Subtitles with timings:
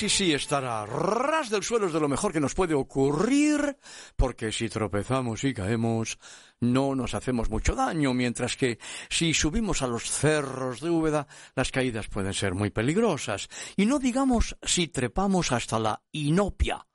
[0.00, 3.76] Sí, sí, estar a ras del suelo es de lo mejor que nos puede ocurrir,
[4.16, 6.18] porque si tropezamos y caemos,
[6.58, 8.78] no nos hacemos mucho daño, mientras que
[9.10, 13.50] si subimos a los cerros de Úbeda, las caídas pueden ser muy peligrosas.
[13.76, 16.86] Y no digamos si trepamos hasta la Inopia,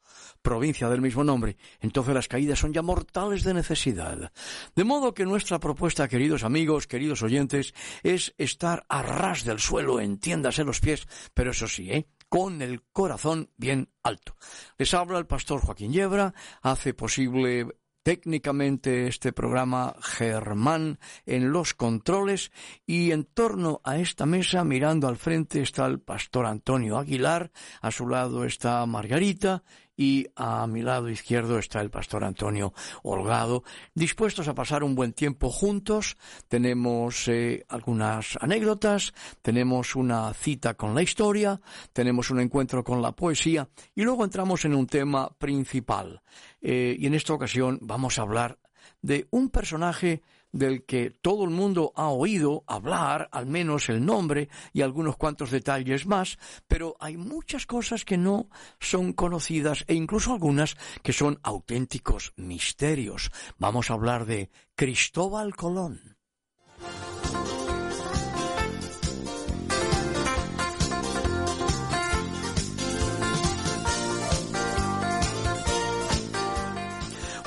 [0.42, 4.31] provincia del mismo nombre, entonces las caídas son ya mortales de necesidad.
[4.75, 10.00] De modo que nuestra propuesta, queridos amigos, queridos oyentes, es estar a ras del suelo,
[10.00, 12.08] entiéndase los pies, pero eso sí, ¿eh?
[12.30, 14.36] Con el corazón bien alto.
[14.78, 17.68] Les habla el pastor Joaquín Yebra, hace posible
[18.06, 22.52] técnicamente este programa Germán en los controles
[22.86, 27.90] y en torno a esta mesa mirando al frente está el pastor Antonio Aguilar, a
[27.90, 29.64] su lado está Margarita
[29.97, 35.13] y a mi lado izquierdo está el pastor Antonio Holgado, dispuestos a pasar un buen
[35.13, 36.17] tiempo juntos.
[36.47, 41.61] Tenemos eh, algunas anécdotas, tenemos una cita con la historia,
[41.93, 46.22] tenemos un encuentro con la poesía y luego entramos en un tema principal.
[46.61, 48.59] Eh, y en esta ocasión vamos a hablar
[49.01, 50.22] de un personaje
[50.55, 55.51] del que todo el mundo ha oído hablar, al menos el nombre y algunos cuantos
[55.51, 58.49] detalles más, pero hay muchas cosas que no
[58.79, 63.31] son conocidas e incluso algunas que son auténticos misterios.
[63.57, 66.15] Vamos a hablar de Cristóbal Colón.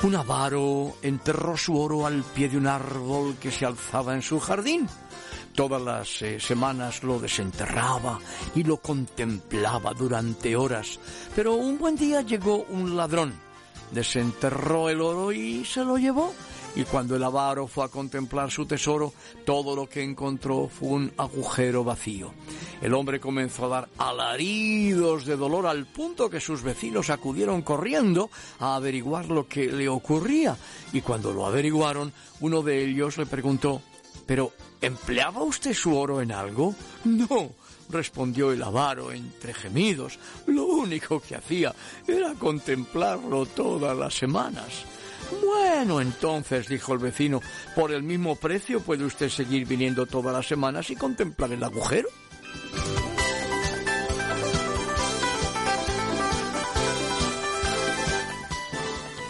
[0.01, 4.39] Un avaro enterró su oro al pie de un árbol que se alzaba en su
[4.39, 4.87] jardín.
[5.53, 8.17] Todas las eh, semanas lo desenterraba
[8.55, 10.99] y lo contemplaba durante horas.
[11.35, 13.33] Pero un buen día llegó un ladrón,
[13.91, 16.33] desenterró el oro y se lo llevó.
[16.75, 19.13] Y cuando el avaro fue a contemplar su tesoro,
[19.45, 22.33] todo lo que encontró fue un agujero vacío.
[22.81, 28.29] El hombre comenzó a dar alaridos de dolor al punto que sus vecinos acudieron corriendo
[28.59, 30.55] a averiguar lo que le ocurría.
[30.93, 33.81] Y cuando lo averiguaron, uno de ellos le preguntó,
[34.25, 36.75] ¿pero empleaba usted su oro en algo?
[37.03, 37.51] No,
[37.89, 40.19] respondió el avaro entre gemidos.
[40.45, 41.73] Lo único que hacía
[42.07, 44.85] era contemplarlo todas las semanas.
[45.41, 47.41] Bueno, entonces, dijo el vecino,
[47.75, 52.09] por el mismo precio puede usted seguir viniendo todas las semanas y contemplar el agujero.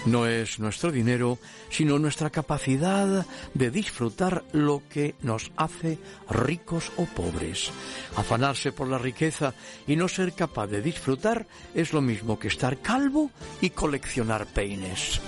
[0.10, 1.38] No es nuestro dinero,
[1.70, 6.00] sino nuestra capacidad de disfrutar lo que nos hace
[6.30, 7.70] ricos o pobres.
[8.16, 9.54] Afanarse por la riqueza
[9.86, 11.46] y no ser capaz de disfrutar
[11.76, 13.30] es lo mismo que estar calvo
[13.62, 15.22] y coleccionar peines.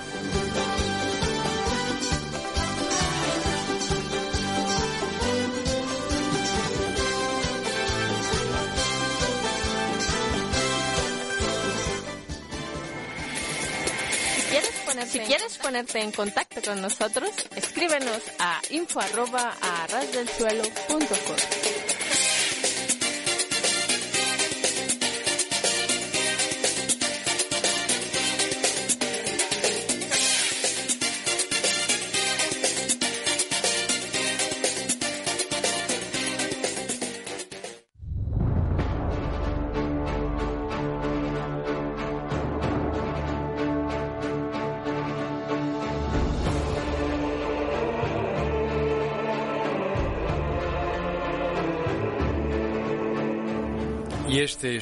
[15.12, 19.88] Si quieres ponerte en contacto con nosotros, escríbenos a info arroba a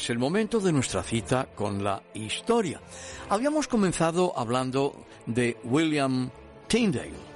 [0.09, 2.81] el momento de nuestra cita con la historia.
[3.29, 6.29] Habíamos comenzado hablando de William
[6.67, 7.29] Tyndale,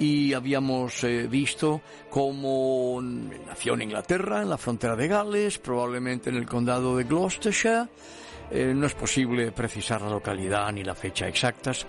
[0.00, 6.36] y habíamos eh, visto cómo nació en Inglaterra, en la frontera de Gales, probablemente en
[6.36, 7.86] el condado de Gloucestershire,
[8.50, 11.86] eh, no es posible precisar la localidad ni la fecha exactas.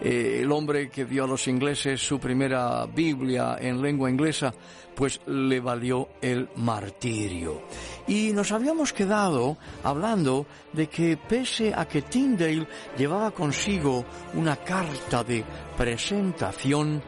[0.00, 4.52] Eh, el hombre que dio a los ingleses su primera Biblia en lengua inglesa,
[4.94, 7.62] pues le valió el martirio.
[8.06, 12.66] Y nos habíamos quedado hablando de que pese a que Tyndale
[12.96, 14.04] llevaba consigo
[14.34, 15.44] una carta de
[15.76, 17.02] presentación,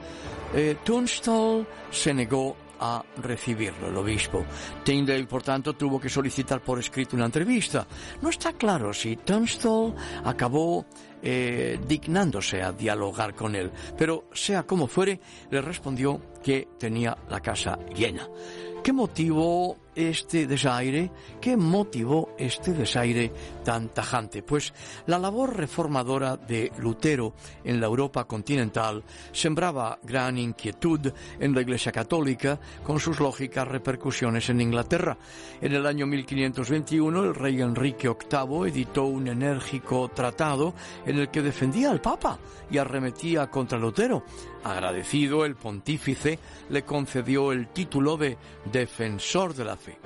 [0.54, 4.44] eh, Tunstall se negó a recibirlo el obispo.
[4.84, 7.86] Tyndale, por tanto, tuvo que solicitar por escrito una entrevista.
[8.22, 9.94] No está claro si Tunstall
[10.24, 10.86] acabó
[11.22, 17.40] eh, dignándose a dialogar con él, pero sea como fuere, le respondió que tenía la
[17.40, 18.28] casa llena.
[18.82, 21.10] ¿Qué motivó este desaire?
[21.40, 23.32] ¿Qué motivó este desaire
[23.64, 24.42] tan tajante?
[24.42, 24.72] Pues
[25.06, 29.02] la labor reformadora de Lutero en la Europa continental
[29.32, 35.16] sembraba gran inquietud en la Iglesia Católica con sus lógicas repercusiones en Inglaterra.
[35.60, 40.74] En el año 1521 el rey Enrique VIII editó un enérgico tratado
[41.06, 42.38] en el que defendía al Papa
[42.70, 44.24] y arremetía contra Lutero.
[44.64, 46.38] Agradecido, el pontífice
[46.70, 49.98] le concedió el título de defensor de la fe.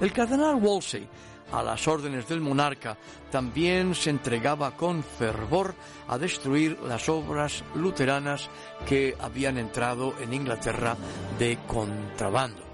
[0.00, 1.06] El cardenal Wolsey,
[1.52, 2.96] a las órdenes del monarca,
[3.30, 5.74] también se entregaba con fervor
[6.08, 8.48] a destruir las obras luteranas
[8.88, 10.96] que habían entrado en Inglaterra
[11.38, 12.66] de contrabando.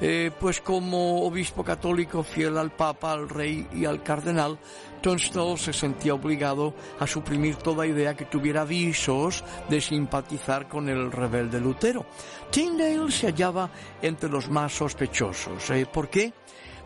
[0.00, 4.58] Eh, pues como obispo católico fiel al Papa, al Rey y al Cardenal,
[5.04, 11.12] Tunstall se sentía obligado a suprimir toda idea que tuviera visos de simpatizar con el
[11.12, 12.06] rebelde Lutero.
[12.50, 13.68] Tyndale se hallaba
[14.00, 15.68] entre los más sospechosos.
[15.68, 15.84] ¿eh?
[15.84, 16.32] ¿Por qué?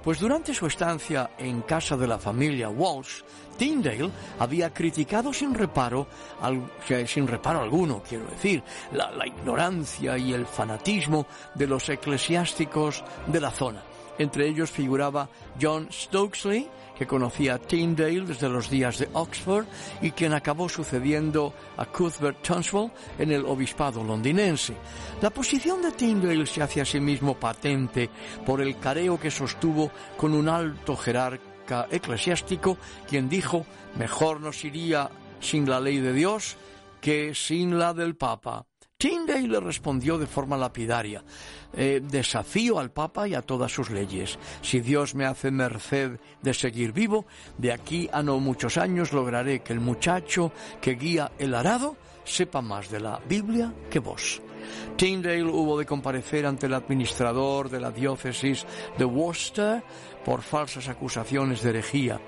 [0.02, 3.22] Pues durante su estancia en casa de la familia Walsh,
[3.56, 4.10] Tyndale
[4.40, 6.08] había criticado sin reparo,
[7.06, 13.40] sin reparo alguno, quiero decir, la, la ignorancia y el fanatismo de los eclesiásticos de
[13.40, 13.84] la zona.
[14.18, 15.28] Entre ellos figuraba
[15.60, 19.66] John Stokesley, que conocía a Tyndale desde los días de Oxford
[20.02, 24.74] y quien acabó sucediendo a Cuthbert Tunstall en el obispado londinense.
[25.22, 28.10] La posición de Tyndale se hace a sí mismo patente
[28.44, 32.78] por el careo que sostuvo con un alto jerarca eclesiástico,
[33.08, 33.64] quien dijo,
[33.96, 35.10] mejor nos iría
[35.40, 36.56] sin la ley de Dios
[37.00, 38.67] que sin la del Papa.
[39.00, 41.22] Tyndale le respondió de forma lapidaria,
[41.72, 44.36] eh, desafío al Papa y a todas sus leyes.
[44.60, 47.24] Si Dios me hace merced de seguir vivo,
[47.58, 50.50] de aquí a no muchos años lograré que el muchacho
[50.80, 54.42] que guía el arado sepa más de la Biblia que vos.
[54.96, 58.66] Tyndale hubo de comparecer ante el administrador de la diócesis
[58.98, 59.82] de Worcester
[60.24, 62.20] por falsas acusaciones de herejía.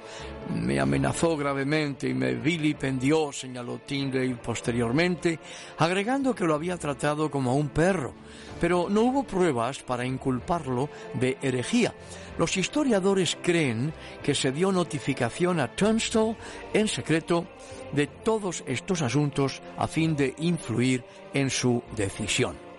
[0.55, 5.39] Me amenazó gravemente y me vilipendió, señaló Tyndale posteriormente,
[5.79, 8.15] agregando que lo había tratado como a un perro.
[8.61, 11.95] Pero no hubo pruebas para inculparlo de herejía.
[12.39, 13.93] Los historiadores creen
[14.23, 16.37] que se dio notificación a Tunstall
[16.73, 17.47] en secreto
[17.93, 21.05] de todos estos asuntos a fin de influir
[21.35, 22.70] en su decisión.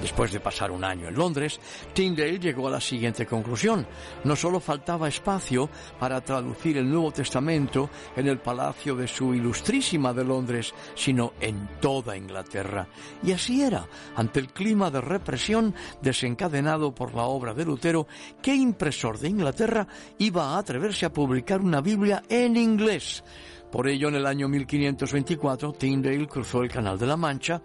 [0.00, 1.58] Después de pasar un año en Londres,
[1.92, 3.86] Tyndale llegó a la siguiente conclusión.
[4.24, 5.68] No solo faltaba espacio
[5.98, 11.68] para traducir el Nuevo Testamento en el palacio de su ilustrísima de Londres, sino en
[11.80, 12.86] toda Inglaterra.
[13.22, 18.06] Y así era, ante el clima de represión desencadenado por la obra de Lutero,
[18.40, 19.86] ¿qué impresor de Inglaterra
[20.18, 23.24] iba a atreverse a publicar una Biblia en inglés?
[23.70, 27.60] Por ello, en el año 1524, Tyndale cruzó el Canal de la Mancha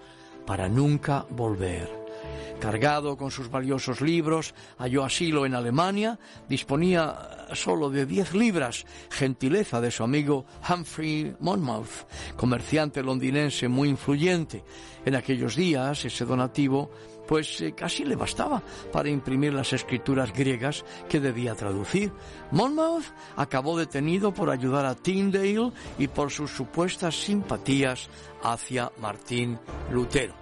[0.45, 2.02] para nunca volver.
[2.59, 9.81] Cargado con sus valiosos libros, halló asilo en Alemania, disponía solo de diez libras, gentileza
[9.81, 14.63] de su amigo Humphrey Monmouth, comerciante londinense muy influyente.
[15.05, 16.89] En aquellos días ese donativo
[17.27, 22.11] pues eh, casi le bastaba para imprimir las escrituras griegas que debía traducir.
[22.51, 28.09] Monmouth acabó detenido por ayudar a Tyndale y por sus supuestas simpatías
[28.43, 29.59] hacia Martín
[29.91, 30.33] Lutero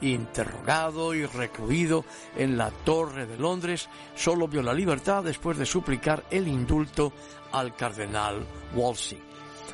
[0.00, 2.04] interrogado y recluido
[2.36, 7.12] en la Torre de Londres, solo vio la libertad después de suplicar el indulto
[7.52, 9.20] al cardenal Wolsey.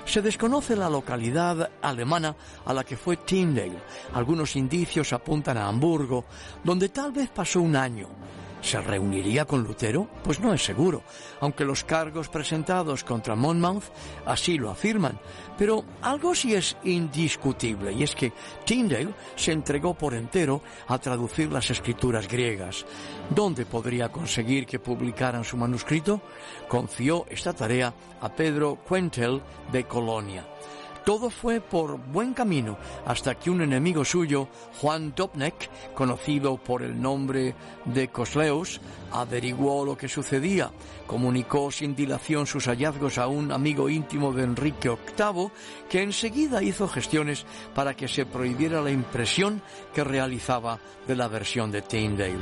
[0.04, 3.78] Se desconoce la localidad alemana a la que fue Tyndale.
[4.12, 6.26] Algunos indicios apuntan a Hamburgo,
[6.62, 8.08] donde tal vez pasó un año.
[8.64, 10.08] ¿Se reuniría con Lutero?
[10.24, 11.02] Pues no es seguro,
[11.40, 13.84] aunque los cargos presentados contra Monmouth
[14.24, 15.20] así lo afirman.
[15.58, 18.32] Pero algo sí es indiscutible, y es que
[18.64, 22.86] Tyndale se entregó por entero a traducir las escrituras griegas.
[23.28, 26.22] ¿Dónde podría conseguir que publicaran su manuscrito?
[26.66, 27.92] Confió esta tarea
[28.22, 30.46] a Pedro Quentel de Colonia.
[31.04, 34.48] Todo fue por buen camino hasta que un enemigo suyo,
[34.80, 38.80] Juan Dobnek, conocido por el nombre de Cosleus,
[39.12, 40.70] averiguó lo que sucedía,
[41.06, 45.50] comunicó sin dilación sus hallazgos a un amigo íntimo de Enrique VIII,
[45.88, 49.62] que enseguida hizo gestiones para que se prohibiera la impresión
[49.94, 52.38] que realizaba de la versión de Tyndale.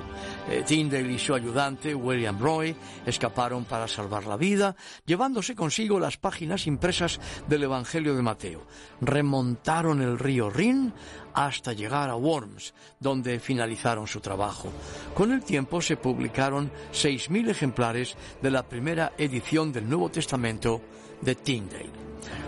[0.51, 2.75] Eh, Tyndale y su ayudante, William Roy,
[3.07, 8.67] escaparon para salvar la vida, llevándose consigo las páginas impresas del Evangelio de Mateo.
[9.01, 10.93] Remontaron el río Rin
[11.35, 14.69] hasta llegar a Worms, donde finalizaron su trabajo.
[15.15, 20.81] Con el tiempo se publicaron 6.000 ejemplares de la primera edición del Nuevo Testamento
[21.21, 21.91] de Tyndale.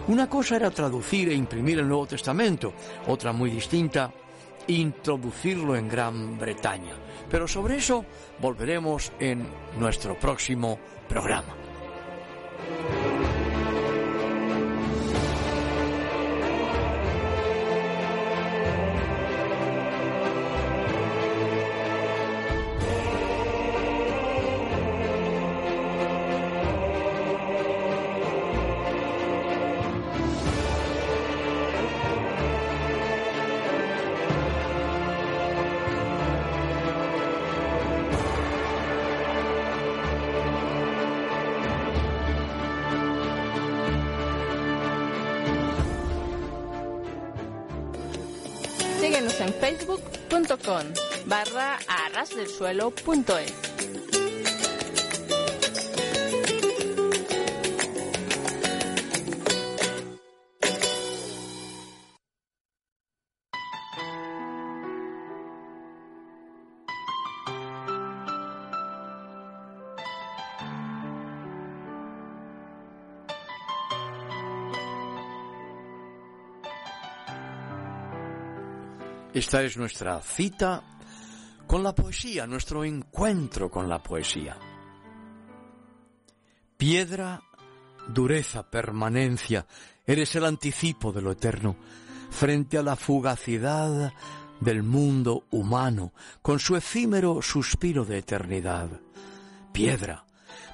[0.09, 2.75] Una cosa era traducir e imprimir el Nuevo Testamento,
[3.07, 4.13] otra muy distinta,
[4.67, 6.95] introducirlo en Gran Bretaña.
[7.31, 8.05] Pero sobre eso
[8.41, 9.47] volveremos en
[9.79, 11.55] nuestro próximo programa.
[49.45, 50.85] En facebook.com
[51.27, 53.74] barra arrasdelsuelo.es.
[79.55, 80.83] Esta es nuestra cita
[81.69, 84.57] con la poesía, nuestro encuentro con la poesía.
[86.77, 87.41] Piedra,
[88.09, 89.65] dureza, permanencia,
[90.05, 91.77] eres el anticipo de lo eterno,
[92.31, 94.13] frente a la fugacidad
[94.59, 98.89] del mundo humano, con su efímero suspiro de eternidad.
[99.73, 100.25] Piedra,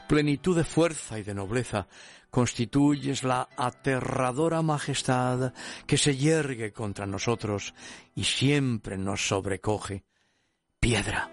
[0.08, 1.86] plenitud de fuerza y de nobleza,
[2.30, 5.52] constituyes la aterradora majestad
[5.86, 7.74] que se yergue contra nosotros
[8.14, 10.04] y siempre nos sobrecoge.
[10.78, 11.28] Piedra,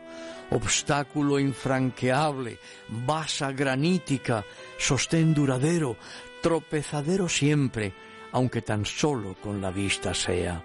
[0.52, 4.44] obstáculo infranqueable, basa granítica,
[4.78, 5.96] sostén duradero,
[6.42, 7.94] tropezadero siempre,
[8.34, 10.64] aunque tan solo con la vista sea.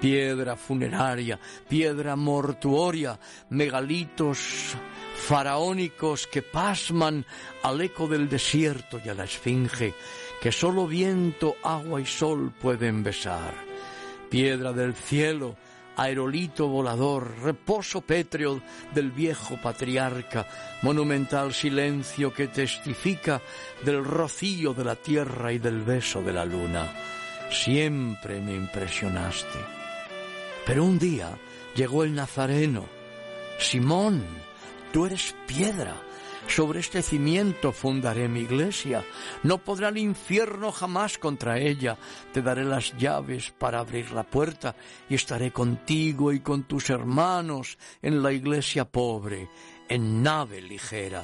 [0.00, 3.18] Piedra funeraria, piedra mortuoria,
[3.50, 4.76] megalitos
[5.18, 7.26] faraónicos que pasman
[7.62, 9.92] al eco del desierto y a la esfinge,
[10.40, 13.52] que solo viento, agua y sol pueden besar.
[14.30, 15.56] Piedra del cielo,
[15.96, 18.62] aerolito volador, reposo pétreo
[18.94, 20.46] del viejo patriarca,
[20.82, 23.42] monumental silencio que testifica
[23.84, 26.86] del rocío de la tierra y del beso de la luna.
[27.50, 29.58] Siempre me impresionaste.
[30.64, 31.36] Pero un día
[31.74, 32.84] llegó el Nazareno,
[33.58, 34.22] Simón,
[34.92, 35.94] Tú eres piedra.
[36.48, 39.04] Sobre este cimiento fundaré mi iglesia.
[39.42, 41.98] No podrá el infierno jamás contra ella.
[42.32, 44.74] Te daré las llaves para abrir la puerta
[45.10, 49.50] y estaré contigo y con tus hermanos en la iglesia pobre,
[49.88, 51.22] en nave ligera.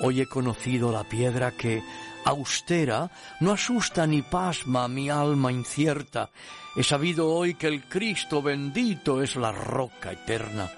[0.00, 1.80] Hoy he conocido la piedra que,
[2.24, 3.08] austera,
[3.38, 6.30] no asusta ni pasma mi alma incierta.
[6.74, 10.72] He sabido hoy que el Cristo bendito es la roca eterna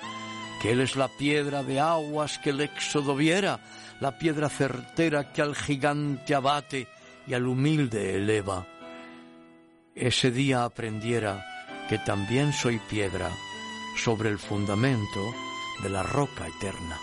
[0.65, 3.61] que Él es la piedra de aguas que el éxodo viera,
[4.01, 6.89] la piedra certera que al gigante abate
[7.27, 8.67] y al humilde eleva.
[9.95, 11.45] Ese día aprendiera
[11.87, 13.31] que también soy piedra
[14.03, 15.35] sobre el fundamento
[15.83, 16.99] de la roca eterna.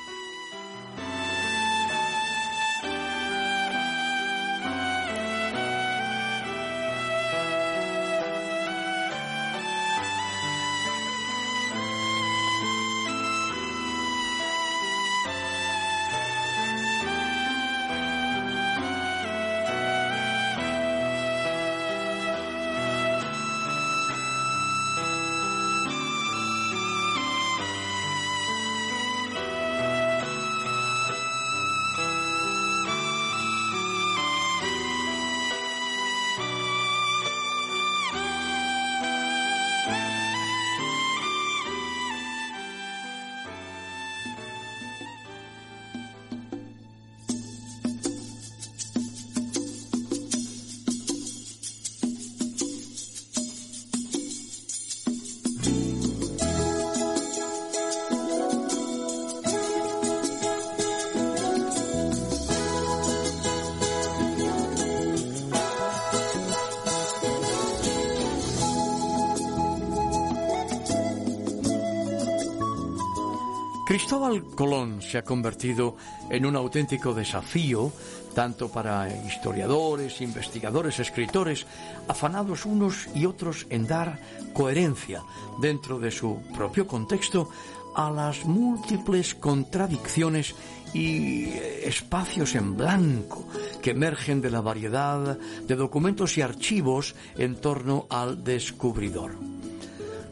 [74.12, 75.96] Cristóbal Colón se ha convertido
[76.30, 77.94] en un auténtico desafío
[78.36, 81.66] tanto para historiadores, investigadores, escritores,
[82.10, 84.20] afanados unos y otros en dar
[84.52, 85.24] coherencia
[85.62, 87.48] dentro de su propio contexto
[87.96, 90.56] a las múltiples contradicciones
[90.94, 91.48] y
[91.82, 93.48] espacios en blanco
[93.82, 99.61] que emergen de la variedad de documentos y archivos en torno al descubridor.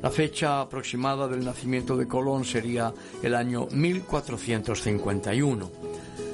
[0.02, 5.70] La fecha aproximada del nacimiento de Colón sería el año 1451.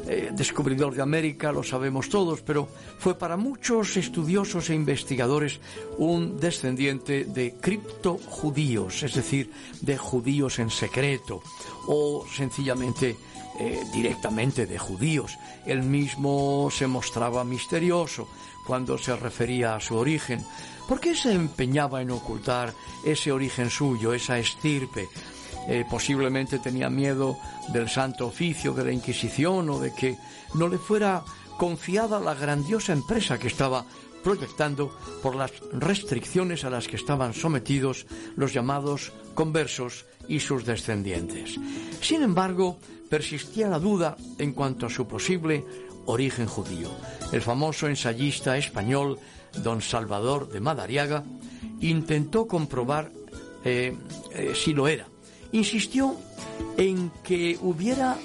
[0.07, 2.67] Eh, descubridor de América, lo sabemos todos, pero
[2.99, 5.59] fue para muchos estudiosos e investigadores
[5.97, 9.49] un descendiente de criptojudíos, es decir,
[9.81, 11.41] de judíos en secreto,
[11.87, 13.17] o sencillamente
[13.59, 15.39] eh, directamente de judíos.
[15.65, 18.27] Él mismo se mostraba misterioso
[18.67, 20.45] cuando se refería a su origen.
[20.87, 22.73] ¿Por qué se empeñaba en ocultar
[23.03, 25.09] ese origen suyo, esa estirpe?
[25.67, 27.37] Eh, posiblemente tenía miedo
[27.69, 30.17] del santo oficio de la Inquisición o de que
[30.53, 31.23] no le fuera
[31.57, 33.85] confiada la grandiosa empresa que estaba
[34.23, 41.59] proyectando por las restricciones a las que estaban sometidos los llamados conversos y sus descendientes.
[42.01, 42.77] Sin embargo,
[43.09, 45.63] persistía la duda en cuanto a su posible
[46.05, 46.89] origen judío.
[47.31, 49.19] El famoso ensayista español
[49.63, 51.23] don Salvador de Madariaga
[51.81, 53.11] intentó comprobar
[53.63, 53.95] eh,
[54.31, 55.07] eh, si lo era
[55.51, 56.15] insistió
[56.77, 58.17] en que hubiera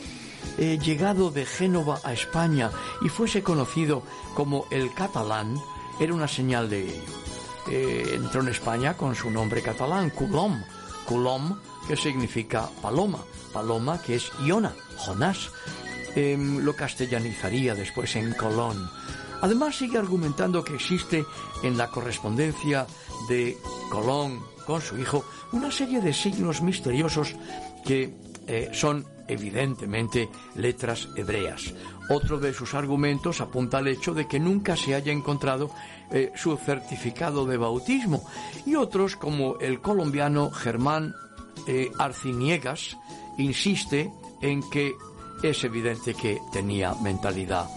[0.58, 2.70] eh, llegado de Génova a España
[3.02, 4.02] y fuese conocido
[4.34, 5.56] como el catalán,
[6.00, 7.02] era una señal de ello.
[8.14, 10.64] Entró en España con su nombre catalán, Coulomb,
[11.06, 11.56] Coulomb,
[11.86, 13.18] que significa paloma,
[13.52, 15.50] paloma que es Iona, Jonás.
[16.16, 18.90] Em, lo castellanizaría después en Colón.
[19.40, 21.24] Además sigue argumentando que existe
[21.62, 22.86] en la correspondencia
[23.28, 23.56] de
[23.90, 27.34] Colón con su hijo una serie de signos misteriosos
[27.84, 28.14] que
[28.46, 31.72] eh, son evidentemente letras hebreas.
[32.08, 35.70] Otro de sus argumentos apunta al hecho de que nunca se haya encontrado
[36.10, 38.24] eh, su certificado de bautismo
[38.66, 41.14] y otros como el colombiano Germán
[41.66, 42.96] eh, Arciniegas
[43.38, 44.10] insiste
[44.42, 44.94] en que
[45.42, 47.68] es evidente que tenía mentalidad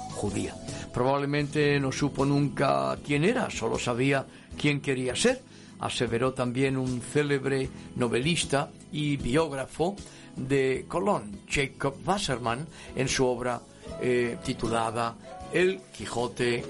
[0.93, 4.25] Probablemente no supo nunca quién era, solo sabía
[4.57, 5.41] quién quería ser
[5.83, 9.95] aseveró también un célebre novelista y biógrafo
[10.35, 13.61] de Colón, Jacob Wasserman, en su obra
[14.01, 15.15] eh, titulada
[15.51, 16.63] El Quijote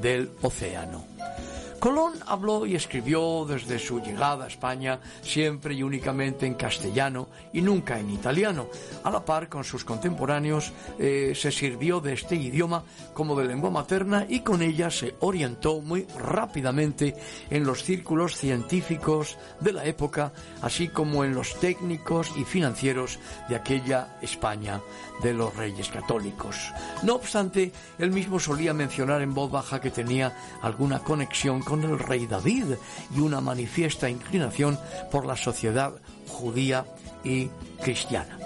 [0.00, 1.07] del Océano.
[1.78, 7.62] Colón habló y escribió desde su llegada a España siempre y únicamente en castellano y
[7.62, 8.66] nunca en italiano.
[9.04, 12.82] A la par con sus contemporáneos eh, se sirvió de este idioma
[13.14, 17.14] como de lengua materna y con ella se orientó muy rápidamente
[17.48, 23.54] en los círculos científicos de la época, así como en los técnicos y financieros de
[23.54, 24.80] aquella España
[25.22, 26.56] de los reyes católicos.
[27.04, 31.98] No obstante, él mismo solía mencionar en voz baja que tenía alguna conexión con el
[31.98, 32.76] rey David
[33.14, 34.78] y una manifiesta inclinación
[35.10, 35.92] por la sociedad
[36.26, 36.86] judía
[37.22, 37.50] y
[37.82, 38.38] cristiana.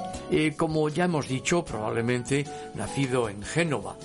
[0.56, 3.96] como ya hemos dicho, probablemente nacido en Génova,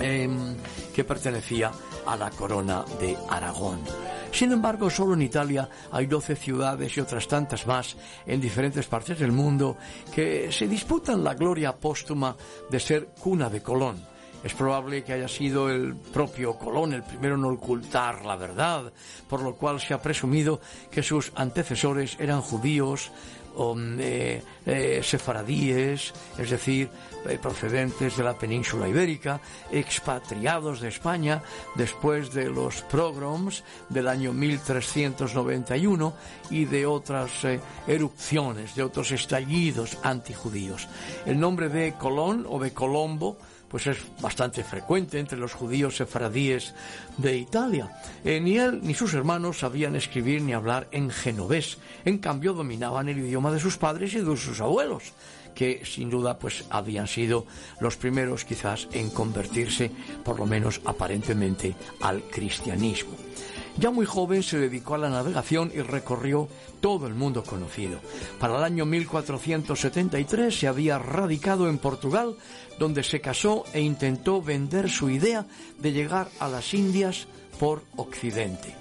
[0.00, 0.56] em,
[0.94, 1.70] que pertenecía
[2.06, 3.80] a la corona de Aragón.
[4.32, 9.18] Sin embargo, solo en Italia hay 12 ciudades y otras tantas más en diferentes partes
[9.18, 9.76] del mundo
[10.14, 12.34] que se disputan la gloria póstuma
[12.70, 14.11] de ser cuna de Colón.
[14.42, 18.92] Es probable que haya sido el propio Colón el primero en ocultar la verdad,
[19.28, 23.12] por lo cual se ha presumido que sus antecesores eran judíos,
[23.56, 26.88] o, eh, eh, sefaradíes, es decir,
[27.28, 31.42] eh, procedentes de la península ibérica, expatriados de España
[31.74, 36.14] después de los pogroms del año 1391
[36.50, 37.30] y de otras
[37.86, 40.88] erupciones, de otros estallidos antijudíos.
[41.26, 43.36] El nombre de Colón o de Colombo
[43.72, 46.74] pues es bastante frecuente entre los judíos sefaradíes
[47.16, 47.90] de Italia.
[48.22, 51.78] Eh, ni él ni sus hermanos sabían escribir ni hablar en genovés.
[52.04, 55.14] En cambio, dominaban el idioma de sus padres y de sus abuelos
[55.54, 57.44] que sin duda pues habían sido
[57.80, 59.90] los primeros quizás en convertirse
[60.24, 63.12] por lo menos aparentemente al cristianismo.
[63.78, 66.48] Ya muy joven se dedicó a la navegación y recorrió
[66.80, 68.00] todo el mundo conocido.
[68.38, 72.36] Para el año 1473 se había radicado en Portugal,
[72.78, 75.46] donde se casó e intentó vender su idea
[75.78, 77.26] de llegar a las Indias
[77.58, 78.74] por Occidente.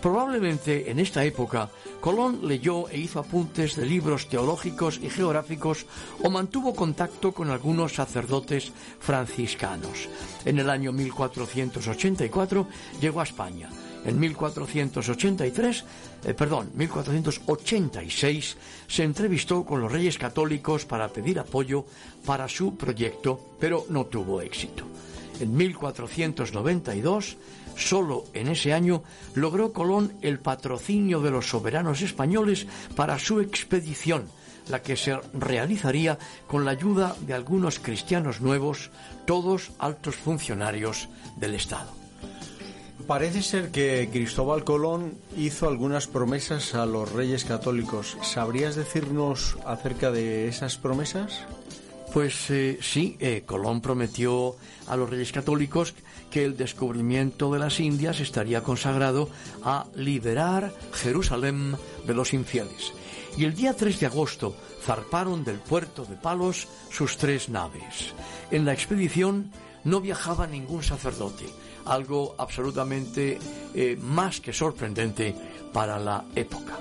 [0.00, 1.68] Probablemente en esta época
[2.00, 5.84] Colón leyó e hizo apuntes de libros teológicos y geográficos
[6.22, 10.08] o mantuvo contacto con algunos sacerdotes franciscanos.
[10.46, 12.66] En el año 1484
[13.00, 13.68] llegó a España
[14.04, 15.84] En 1483,
[16.24, 21.84] eh, perdón, 1486, se entrevistó con los reyes católicos para pedir apoyo
[22.24, 24.84] para su proyecto, pero no tuvo éxito.
[25.38, 27.36] En 1492,
[27.76, 29.02] solo en ese año,
[29.34, 34.24] logró Colón el patrocinio de los soberanos españoles para su expedición,
[34.68, 38.90] la que se realizaría con la ayuda de algunos cristianos nuevos,
[39.26, 41.99] todos altos funcionarios del Estado.
[43.10, 48.16] Parece ser que Cristóbal Colón hizo algunas promesas a los reyes católicos.
[48.22, 51.40] ¿Sabrías decirnos acerca de esas promesas?
[52.14, 54.54] Pues eh, sí, eh, Colón prometió
[54.86, 55.92] a los reyes católicos
[56.30, 59.28] que el descubrimiento de las Indias estaría consagrado
[59.64, 62.92] a liberar Jerusalén de los infieles.
[63.36, 68.14] Y el día 3 de agosto zarparon del puerto de Palos sus tres naves.
[68.52, 69.50] En la expedición
[69.82, 71.46] no viajaba ningún sacerdote,
[71.84, 73.38] algo absolutamente
[73.74, 75.34] eh, más que sorprendente
[75.72, 76.78] para la época.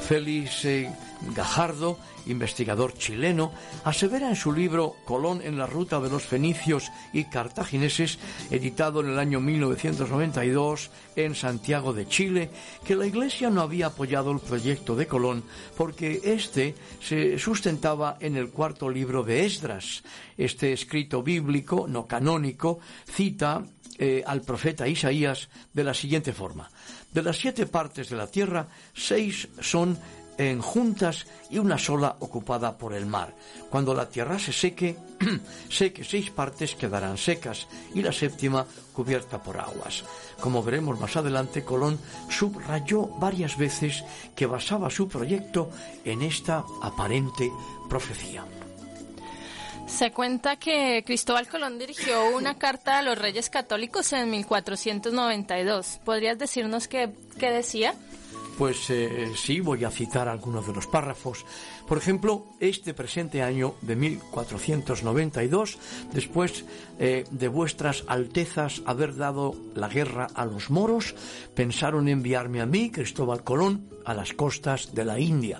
[0.00, 0.90] Félix eh,
[1.34, 3.52] Gajardo investigador chileno,
[3.84, 8.18] asevera en su libro Colón en la ruta de los fenicios y cartagineses,
[8.50, 12.50] editado en el año 1992 en Santiago de Chile,
[12.84, 15.44] que la Iglesia no había apoyado el proyecto de Colón
[15.76, 20.02] porque éste se sustentaba en el cuarto libro de Esdras.
[20.36, 23.64] Este escrito bíblico, no canónico, cita
[23.98, 26.70] eh, al profeta Isaías de la siguiente forma.
[27.12, 29.98] De las siete partes de la tierra, seis son
[30.38, 33.34] en juntas y una sola ocupada por el mar.
[33.70, 34.96] Cuando la tierra se seque,
[35.68, 40.04] sé que seis partes quedarán secas y la séptima cubierta por aguas.
[40.40, 44.04] Como veremos más adelante, Colón subrayó varias veces
[44.34, 45.70] que basaba su proyecto
[46.04, 47.50] en esta aparente
[47.88, 48.44] profecía.
[49.96, 56.00] Se cuenta que Cristóbal Colón dirigió una carta a los reyes católicos en 1492.
[56.04, 57.94] ¿Podrías decirnos qué, qué decía?
[58.58, 61.46] Pues eh, sí, voy a citar algunos de los párrafos.
[61.88, 65.78] Por ejemplo, este presente año de 1492,
[66.12, 66.66] después
[66.98, 71.14] eh, de vuestras altezas haber dado la guerra a los moros,
[71.54, 75.58] pensaron enviarme a mí, Cristóbal Colón, a las costas de la India.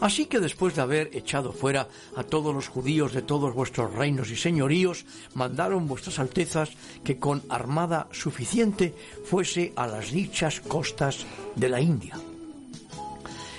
[0.00, 4.30] Así que después de haber echado fuera a todos los judíos de todos vuestros reinos
[4.30, 6.70] y señoríos, mandaron vuestras altezas
[7.02, 12.14] que con armada suficiente fuese a las dichas costas de la India.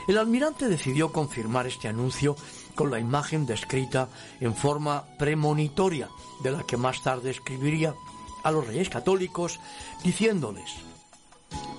[0.07, 2.35] El almirante decidió confirmar este anuncio
[2.73, 4.07] con la imagen descrita
[4.39, 6.09] en forma premonitoria,
[6.41, 7.93] de la que más tarde escribiría
[8.43, 9.59] a los reyes católicos,
[10.03, 10.88] diciéndoles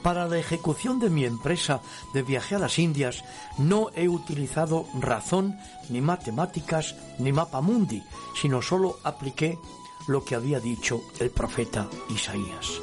[0.03, 1.83] para la ejecución de mi empresa
[2.15, 3.23] de viaje a las Indias
[3.59, 8.03] no he utilizado razón, ni matemáticas, ni mapa mundi,
[8.41, 9.59] sino solo apliqué
[10.09, 12.81] lo que había dicho el profeta Isaías.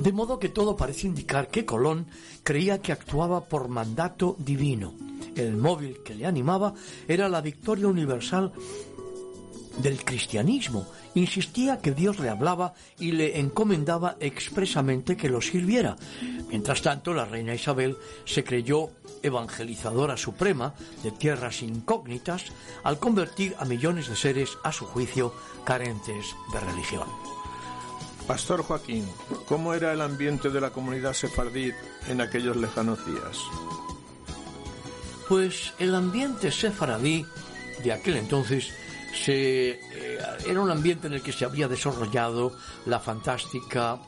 [0.00, 2.06] De modo que todo parece indicar que Colón
[2.42, 4.94] creía que actuaba por mandato divino.
[5.36, 6.74] El móvil que le animaba
[7.08, 8.52] era la victoria universal
[9.78, 15.96] del cristianismo insistía que Dios le hablaba y le encomendaba expresamente que lo sirviera.
[16.48, 18.90] Mientras tanto, la reina Isabel se creyó
[19.22, 22.44] evangelizadora suprema de tierras incógnitas
[22.82, 27.08] al convertir a millones de seres, a su juicio, carentes de religión.
[28.26, 29.06] Pastor Joaquín,
[29.46, 31.72] ¿cómo era el ambiente de la comunidad sefardí
[32.08, 33.38] en aquellos lejanos días?
[35.28, 37.26] Pues el ambiente sefaradí
[37.82, 38.72] de aquel entonces
[39.14, 39.78] se, eh,
[40.46, 42.52] era un ambiente en el que se había desarrollado
[42.86, 44.00] la fantástica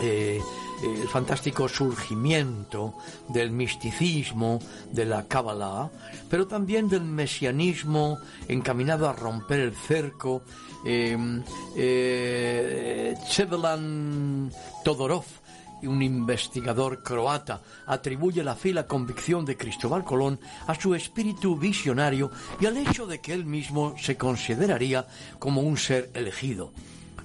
[0.00, 0.40] eh,
[0.82, 2.94] el fantástico surgimiento
[3.28, 4.60] del misticismo,
[4.92, 5.90] de la Kabbalah,
[6.30, 10.42] pero también del mesianismo encaminado a romper el cerco.
[10.84, 11.16] Eh,
[11.76, 13.16] eh,
[14.84, 15.24] Todorov
[15.86, 22.66] un investigador croata atribuye la la convicción de Cristóbal Colón a su espíritu visionario y
[22.66, 25.06] al hecho de que él mismo se consideraría
[25.38, 26.72] como un ser elegido.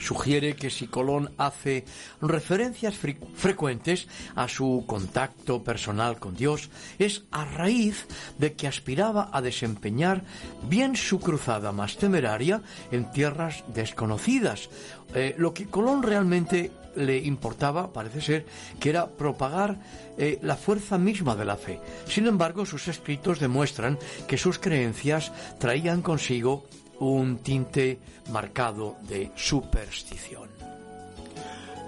[0.03, 1.85] Sugiere que si Colón hace
[2.21, 8.05] referencias frecuentes a su contacto personal con Dios, es a raíz
[8.37, 10.25] de que aspiraba a desempeñar
[10.67, 12.61] bien su cruzada más temeraria
[12.91, 14.69] en tierras desconocidas.
[15.15, 18.45] Eh, lo que Colón realmente le importaba, parece ser,
[18.81, 19.79] que era propagar
[20.17, 21.79] eh, la fuerza misma de la fe.
[22.07, 26.65] Sin embargo, sus escritos demuestran que sus creencias traían consigo
[27.11, 27.99] un tinte
[28.31, 30.49] marcado de superstición.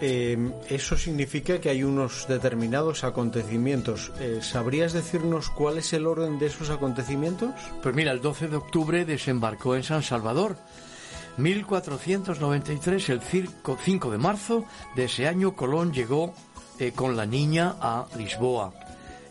[0.02, 4.12] Em, eso significa que hay unos determinados acontecimientos.
[4.20, 7.52] Eh, ¿Sabrías decirnos cuál es el orden de esos acontecimientos?
[7.82, 10.58] Pues mira, el 12 de octubre desembarcó en San Salvador
[11.38, 16.34] 1493, el 5 de marzo de ese año, Colón llegó
[16.80, 18.74] eh, con la niña a Lisboa.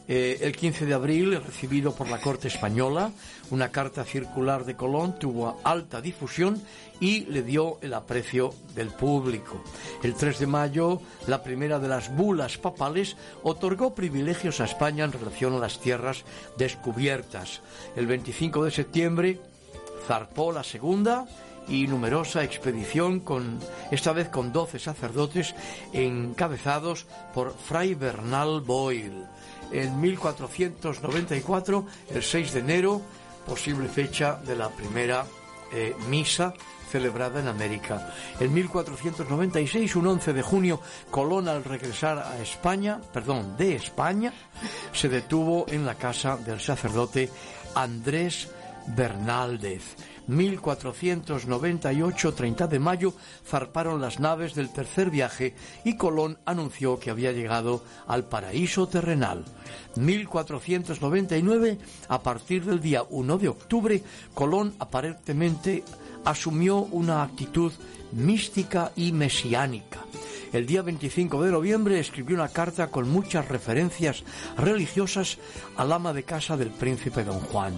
[0.07, 3.11] Eh, el 15 de abril, recibido por la Corte Española,
[3.50, 6.61] una carta circular de Colón tuvo alta difusión
[7.00, 9.62] y le dio el aprecio del público.
[10.02, 15.12] El 3 de mayo, la primera de las bulas papales otorgó privilegios a España en
[15.12, 16.24] relación a las tierras
[16.57, 17.61] descubiertas.
[17.96, 19.40] El 25 de septiembre,
[20.07, 21.26] zarpó la segunda
[21.66, 23.59] y numerosa expedición con
[23.90, 25.54] esta vez con doce sacerdotes
[25.92, 29.24] encabezados por Fray Bernal Boyle
[29.72, 33.02] en 1494, el 6 de enero,
[33.44, 35.24] posible fecha de la primera
[35.72, 36.54] eh, misa
[36.90, 38.09] celebrada en América.
[38.38, 40.80] En 1496, un 11 de junio,
[41.11, 44.33] Colón al regresar a España, perdón, de España,
[44.92, 47.28] se detuvo en la casa del sacerdote
[47.74, 48.48] Andrés
[48.87, 53.14] Bernaldez 1498, 30 de mayo,
[53.46, 59.44] zarparon las naves del tercer viaje y Colón anunció que había llegado al paraíso terrenal.
[59.96, 64.02] 1499, a partir del día 1 de octubre,
[64.34, 65.84] Colón aparentemente
[66.24, 67.72] asumió una actitud
[68.12, 70.00] mística y mesiánica.
[70.52, 74.22] El día 25 de noviembre escribió una carta con muchas referencias
[74.56, 75.38] religiosas
[75.76, 77.74] al ama de casa del príncipe don Juan.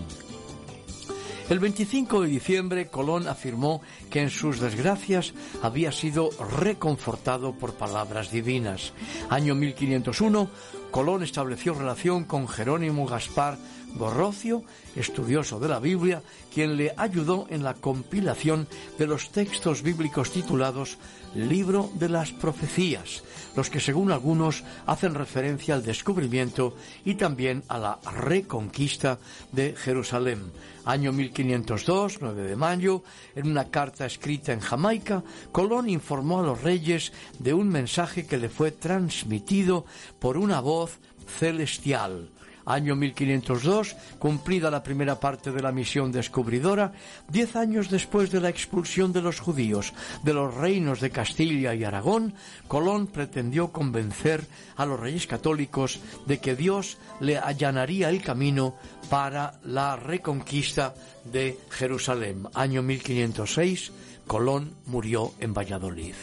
[1.48, 3.80] El 25 de diciembre, Colón afirmó
[4.10, 5.32] que en sus desgracias
[5.62, 8.92] había sido reconfortado por palabras divinas.
[9.30, 10.50] Año 1501,
[10.90, 13.58] Colón estableció relación con Jerónimo Gaspar
[13.94, 14.64] Gorrocio,
[14.96, 16.20] estudioso de la Biblia,
[16.52, 18.66] quien le ayudó en la compilación
[18.98, 20.98] de los textos bíblicos titulados
[21.34, 23.22] Libro de las Profecías,
[23.56, 29.18] los que según algunos hacen referencia al descubrimiento y también a la reconquista
[29.50, 30.52] de Jerusalén.
[30.84, 33.02] Año 1502, 9 de mayo,
[33.34, 38.36] en una carta escrita en Jamaica, Colón informó a los reyes de un mensaje que
[38.36, 39.86] le fue transmitido
[40.20, 40.98] por una voz
[41.38, 42.30] celestial
[42.66, 46.92] año 1502, cumplida la primera parte de la misión descubridora,
[47.28, 51.84] diez años después de la expulsión de los judíos de los reinos de Castilla y
[51.84, 52.34] Aragón,
[52.68, 54.44] Colón pretendió convencer
[54.76, 58.74] a los reyes católicos de que Dios le allanaría el camino
[59.08, 62.46] para la reconquista de Jerusalén.
[62.54, 63.92] Año 1506,
[64.26, 66.14] Colón murió en Valladolid.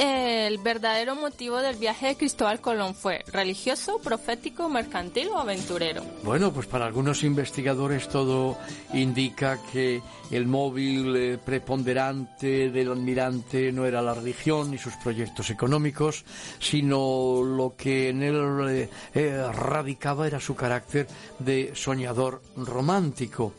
[0.00, 6.02] El verdadero motivo del viaje de Cristóbal Colón fue religioso, profético, mercantil o aventurero?
[6.22, 8.56] Bueno, pues para algunos investigadores todo
[8.94, 15.50] indica que el móvil eh, preponderante del almirante no era la religión ni sus proyectos
[15.50, 16.24] económicos,
[16.58, 21.08] sino lo que en él eh, eh, radicaba era su carácter
[21.38, 23.54] de soñador romántico.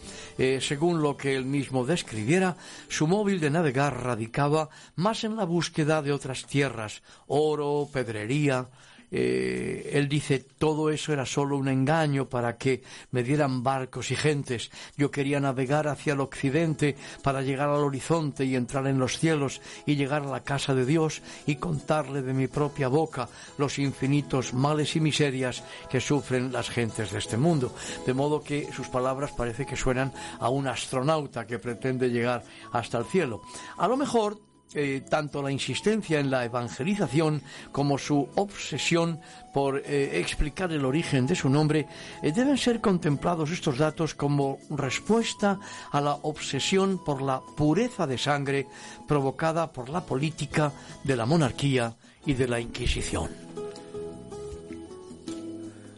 [0.59, 6.01] según lo que él mismo describiera, su móvil de navegar radicaba más en la búsqueda
[6.01, 6.11] de
[6.45, 8.67] tierras, oro, pedrería,
[9.13, 14.15] eh, él dice todo eso era solo un engaño para que me dieran barcos y
[14.15, 14.71] gentes.
[14.95, 19.61] Yo quería navegar hacia el occidente para llegar al horizonte y entrar en los cielos
[19.85, 24.53] y llegar a la casa de Dios y contarle de mi propia boca los infinitos
[24.53, 27.75] males y miserias que sufren las gentes de este mundo.
[28.05, 32.97] De modo que sus palabras parece que suenan a un astronauta que pretende llegar hasta
[32.97, 33.41] el cielo.
[33.77, 39.19] A lo mejor eh, tanto la insistencia en la evangelización como su obsesión
[39.53, 41.87] por eh, explicar el origen de su nombre,
[42.23, 45.59] eh, deben ser contemplados estos datos como respuesta
[45.91, 48.67] a la obsesión por la pureza de sangre
[49.07, 50.71] provocada por la política
[51.03, 53.29] de la monarquía y de la Inquisición.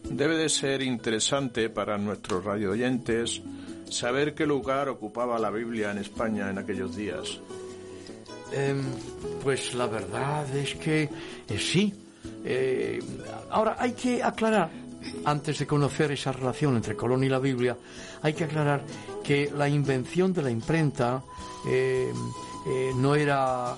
[0.09, 3.41] Debe de ser interesante para nuestros radioyentes
[3.89, 7.39] saber qué lugar ocupaba la Biblia en España en aquellos días.
[8.55, 8.83] Em,
[9.41, 11.09] pues la verdad es que
[11.49, 11.93] eh, sí.
[12.45, 13.01] Eh,
[13.49, 14.69] ahora hay que aclarar,
[15.25, 17.75] antes de conocer esa relación entre Colón y la Biblia,
[18.21, 18.83] hay que aclarar
[19.23, 21.23] que la invención de la imprenta
[21.65, 22.15] em,
[22.67, 23.75] eh, no era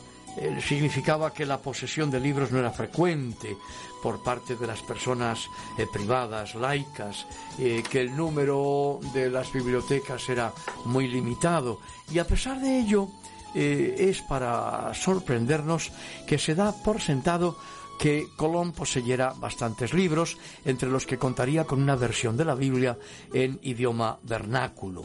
[0.60, 3.56] significaba que la posesión de libros no era frecuente
[4.04, 5.48] por parte de las personas
[5.94, 10.52] privadas, laicas, que el número de las bibliotecas era
[10.84, 11.80] muy limitado.
[12.12, 13.08] Y a pesar de ello,
[13.56, 15.91] eh, es para sorprendernos
[16.28, 17.58] que se da por sentado
[17.98, 22.98] que Colón poseyera bastantes libros, entre los que contaría con una versión de la Biblia
[23.34, 25.04] en idioma vernáculo.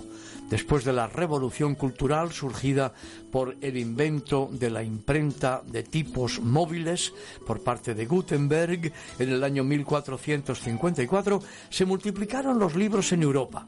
[0.49, 2.93] Después de la revolución cultural surgida
[3.31, 7.13] por el invento de la imprenta de tipos móviles
[7.47, 13.65] por parte de Gutenberg en el año 1454, se multiplicaron los libros en Europa.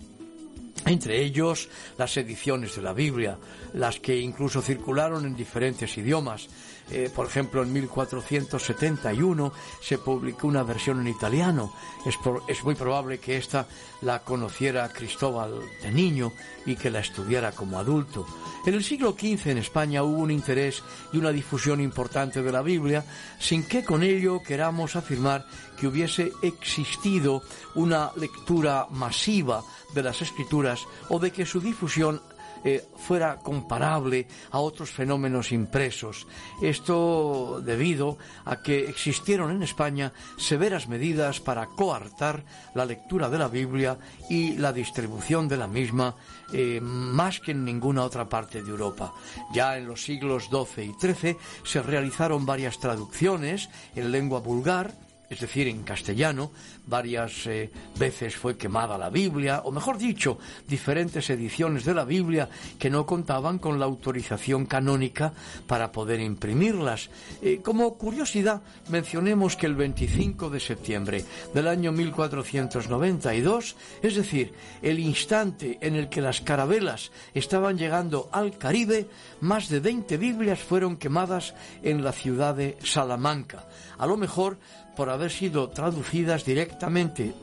[0.84, 3.38] Entre ellos las ediciones de la Biblia,
[3.74, 6.48] las que incluso circularon en diferentes idiomas,
[6.90, 11.72] eh, por ejemplo, en 1471 se publicó una versión en italiano.
[12.04, 12.18] Es,
[12.48, 13.66] es, muy probable que esta
[14.02, 16.32] la conociera Cristóbal de niño
[16.66, 18.26] y que la estudiara como adulto.
[18.66, 22.62] En el siglo XV en España hubo un interés y una difusión importante de la
[22.62, 23.04] Biblia,
[23.38, 25.46] sin que con ello queramos afirmar
[25.78, 27.42] que hubiese existido
[27.74, 32.20] una lectura masiva de las escrituras o de que su difusión
[32.64, 36.28] eh, fuera comparable a otros fenómenos impresos.
[36.60, 43.48] Esto debido a que existieron en España severas medidas para coartar la lectura de la
[43.48, 43.98] Biblia
[44.30, 46.14] y la distribución de la misma
[46.52, 49.12] eh, más que en ninguna otra parte de Europa.
[49.52, 54.94] Ya en los siglos XII y XIII se realizaron varias traducciones en lengua vulgar,
[55.30, 56.52] es decir, en castellano,
[56.86, 62.48] varias eh, veces fue quemada la Biblia, o mejor dicho, diferentes ediciones de la Biblia
[62.78, 65.32] que no contaban con la autorización canónica
[65.66, 67.10] para poder imprimirlas.
[67.40, 74.98] Eh, como curiosidad, mencionemos que el 25 de septiembre del año 1492, es decir, el
[74.98, 79.08] instante en el que las carabelas estaban llegando al Caribe,
[79.40, 83.64] más de 20 Biblias fueron quemadas en la ciudad de Salamanca.
[83.98, 84.58] A lo mejor
[84.96, 86.71] por haber sido traducidas directamente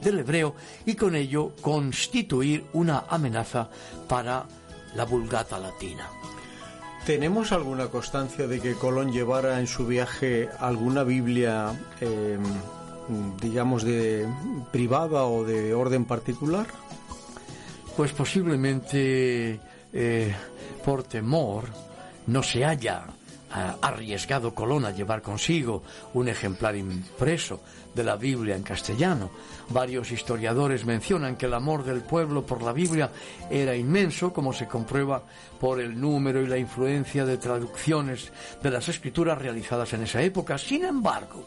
[0.01, 3.69] del hebreo y con ello constituir una amenaza
[4.07, 4.45] para
[4.95, 6.09] la vulgata latina.
[7.05, 12.43] ¿Tenemos alguna constancia de que Colón llevara en su viaje alguna Biblia, em,
[13.41, 14.27] digamos, de
[14.71, 16.67] privada o de orden particular?
[17.95, 19.59] Pues posiblemente
[19.91, 20.35] eh,
[20.85, 21.65] por temor
[22.27, 23.07] no se haya
[23.51, 25.83] arriesgado Colón a llevar consigo
[26.13, 27.61] un ejemplar impreso
[27.93, 29.31] de la Biblia en castellano.
[29.69, 33.11] Varios historiadores mencionan que el amor del pueblo por la Biblia
[33.49, 35.23] era inmenso, como se comprueba
[35.59, 38.31] por el número y la influencia de traducciones
[38.61, 40.57] de las escrituras realizadas en esa época.
[40.57, 41.45] Sin embargo,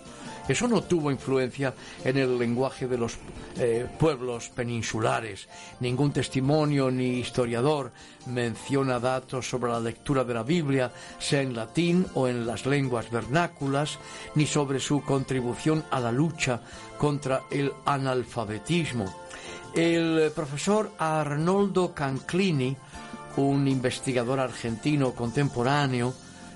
[0.48, 1.74] eso no tuvo influencia
[2.04, 3.16] en el lenguaje de los
[3.58, 5.48] eh, pueblos peninsulares.
[5.80, 7.92] Ningún testimonio ni historiador
[8.26, 13.10] menciona datos sobre la lectura de la Biblia, sea en latín o en las lenguas
[13.10, 13.98] vernáculas,
[14.34, 16.60] ni sobre su contribución a la lucha
[16.98, 19.12] contra el analfabetismo.
[19.74, 22.76] El profesor Arnoldo Canclini,
[23.36, 26.12] un investigador argentino contemporáneo,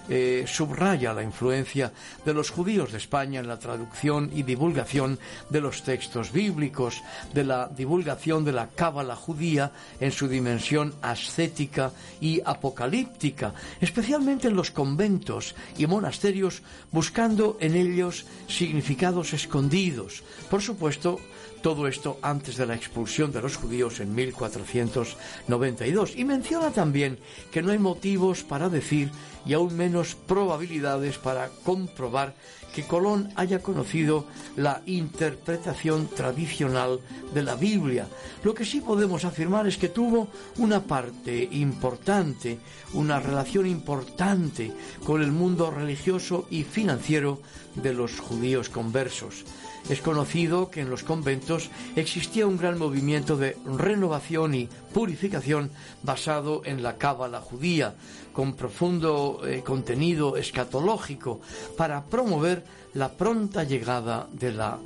[0.09, 1.92] eh, subraya la influencia
[2.25, 5.19] de los judíos de España en la traducción y divulgación
[5.51, 7.03] de los textos bíblicos,
[7.35, 14.57] de la divulgación de la cábala judía en su dimensión ascética y apocalíptica, especialmente en
[14.57, 20.23] los conventos y monasterios, buscando en ellos significados escondidos.
[20.51, 21.19] Por supuesto,
[21.62, 26.14] todo esto antes de la expulsión de los judíos en 1492.
[26.16, 27.19] Y menciona también
[27.51, 29.11] que no hay motivos para decir
[29.46, 32.35] y aún menos probabilidades para comprobar
[32.74, 37.00] que Colón haya conocido la interpretación tradicional
[37.32, 38.06] de la Biblia.
[38.44, 40.28] Lo que sí podemos afirmar es que tuvo
[40.59, 42.59] una parte importante,
[42.92, 44.72] una relación importante
[45.06, 47.40] con el mundo religioso y financiero
[47.76, 49.44] de los judíos conversos.
[49.88, 55.70] Es conocido que en los conventos existía un gran movimiento de renovación y purificación
[56.03, 57.94] basado en la cábala judía,
[58.33, 61.40] con profundo eh, contenido escatológico,
[61.77, 64.79] para promover la pronta llegada de la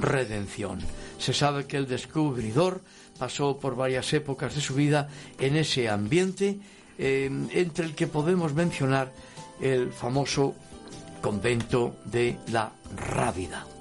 [0.00, 0.78] redención.
[1.18, 2.80] Se sabe que el descubridor
[3.18, 5.08] pasó por varias épocas de su vida
[5.40, 6.58] en ese ambiente,
[6.96, 9.12] eh, entre el que podemos mencionar
[9.60, 10.54] el famoso
[11.20, 13.73] convento de la Rábida.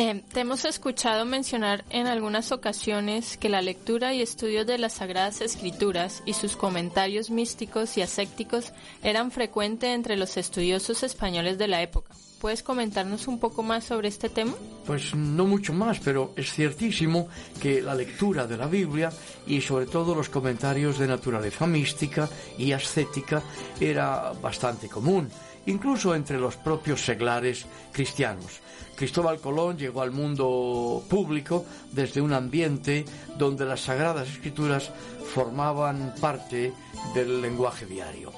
[0.00, 4.92] Eh, te hemos escuchado mencionar en algunas ocasiones que la lectura y estudio de las
[4.92, 8.72] Sagradas Escrituras y sus comentarios místicos y ascéticos
[9.02, 12.14] eran frecuentes entre los estudiosos españoles de la época.
[12.40, 14.54] ¿Puedes comentarnos un poco más sobre este tema?
[14.86, 17.26] Pues no mucho más, pero es ciertísimo
[17.60, 19.10] que la lectura de la Biblia
[19.48, 23.42] y sobre todo los comentarios de naturaleza mística y ascética
[23.80, 25.28] era bastante común,
[25.66, 28.60] incluso entre los propios seglares cristianos.
[28.98, 33.04] Cristóbal Colón llegó al mundo público desde un ambiente
[33.36, 34.90] donde las sagradas escrituras
[35.32, 36.72] formaban parte
[37.14, 38.32] del lenguaje diario.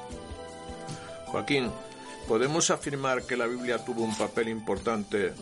[1.28, 1.70] Joaquín,
[2.28, 5.32] ¿podemos afirmar que la Biblia tuvo un papel importante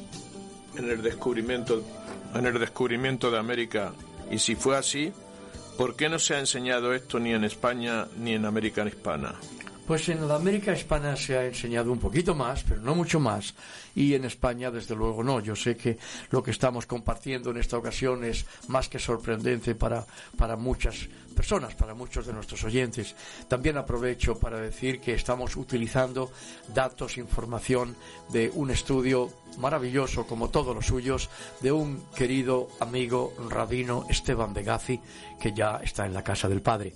[0.77, 1.83] en el descubrimiento,
[2.33, 3.95] en el descubrimiento de América?
[4.31, 5.13] Y si fue así,
[5.77, 9.35] ¿por qué no se ha enseñado esto ni en España ni en América Hispana?
[9.89, 13.55] Pues en la América Hispana se ha enseñado un poquito más, pero no mucho más,
[13.95, 15.41] y en España desde luego no.
[15.41, 15.97] Yo sé que
[16.31, 20.05] lo que estamos compartiendo en esta ocasión es más que sorprendente para,
[20.37, 23.17] para muchas personas, para muchos de nuestros oyentes.
[23.49, 26.31] También aprovecho para decir que estamos utilizando
[26.75, 27.97] datos, información
[28.29, 31.31] de un estudio maravilloso como todos los suyos
[31.63, 35.01] de un querido amigo rabino Esteban Begazzi
[35.41, 36.93] que ya está en la casa del Padre.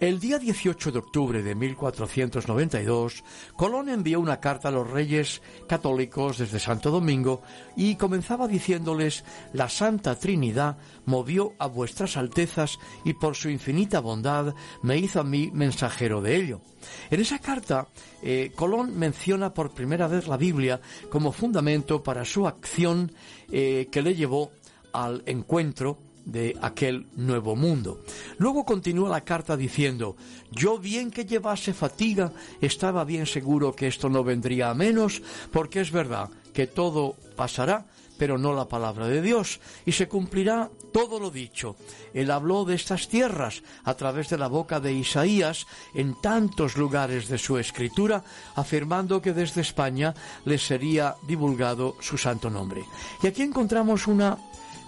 [0.00, 3.22] El día 18 de octubre de 1492,
[3.54, 7.42] Colón envió una carta a los reyes católicos desde Santo Domingo
[7.76, 14.54] y comenzaba diciéndoles, la Santa Trinidad movió a vuestras altezas y por su infinita bondad
[14.82, 16.62] me hizo a mí mensajero de ello.
[17.10, 17.88] En esa carta,
[18.22, 20.80] eh, Colón menciona por primera vez la Biblia
[21.10, 23.12] como fundamento para su acción
[23.52, 24.50] eh, que le llevó
[24.94, 28.00] al encuentro de aquel nuevo mundo.
[28.38, 30.16] Luego continúa la carta diciendo,
[30.50, 35.80] yo bien que llevase fatiga, estaba bien seguro que esto no vendría a menos, porque
[35.80, 37.86] es verdad que todo pasará,
[38.18, 41.76] pero no la palabra de Dios, y se cumplirá todo lo dicho.
[42.12, 47.28] Él habló de estas tierras a través de la boca de Isaías en tantos lugares
[47.28, 48.22] de su escritura,
[48.56, 50.14] afirmando que desde España
[50.44, 52.84] le sería divulgado su santo nombre.
[53.22, 54.36] Y aquí encontramos una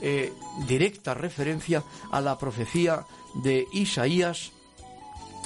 [0.02, 0.32] eh,
[0.66, 4.52] directa referencia a la profecía de Isaías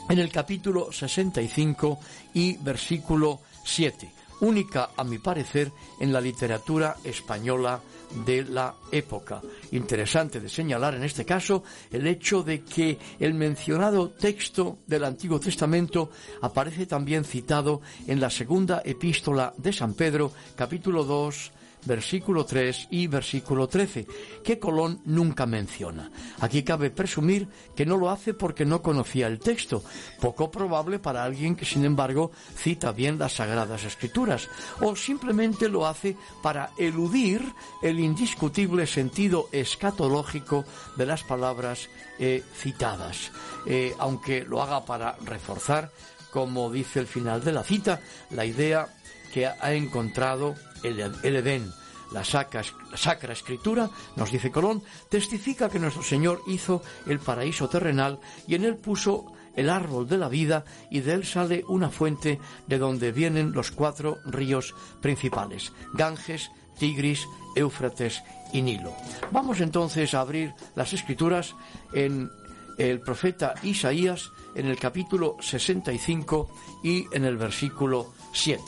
[0.08, 1.98] en el capítulo 65
[2.34, 7.80] y versículo 7, única a mi parecer en la literatura española
[8.24, 9.42] de la época.
[9.72, 15.40] Interesante de señalar en este caso el hecho de que el mencionado texto del Antiguo
[15.40, 21.52] Testamento aparece también citado en la segunda epístola de San Pedro, capítulo 2,
[21.86, 24.06] versículo 3 y versículo 13,
[24.44, 26.10] que Colón nunca menciona.
[26.40, 29.82] Aquí cabe presumir que no lo hace porque no conocía el texto,
[30.20, 34.48] poco probable para alguien que sin embargo cita bien las sagradas escrituras,
[34.80, 37.42] o simplemente lo hace para eludir
[37.82, 40.64] el indiscutible sentido escatológico
[40.96, 43.30] de las palabras eh, citadas,
[43.66, 45.90] eh, aunque lo haga para reforzar,
[46.30, 48.88] como dice el final de la cita, la idea
[49.32, 51.72] que ha encontrado el, Edén,
[52.12, 52.62] la sacra,
[52.94, 58.64] sacra, escritura, nos dice Colón, testifica que nuestro Señor hizo el paraíso terrenal y en
[58.64, 63.12] él puso el árbol de la vida y de él sale una fuente de donde
[63.12, 68.22] vienen los cuatro ríos principales, Ganges, Tigris, Éufrates
[68.52, 68.94] y Nilo.
[69.32, 71.54] Vamos entonces a abrir las escrituras
[71.94, 72.30] en
[72.78, 76.48] el profeta Isaías en el capítulo 65
[76.82, 78.62] y en el versículo 7.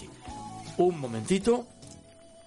[0.78, 1.66] Un momentito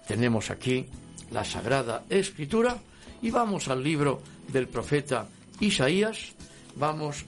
[0.06, 0.86] tenemos aquí
[1.30, 2.76] la Sagrada Escritura
[3.20, 5.26] y vamos al libro del profeta
[5.60, 6.32] Isaías,
[6.76, 7.24] vamos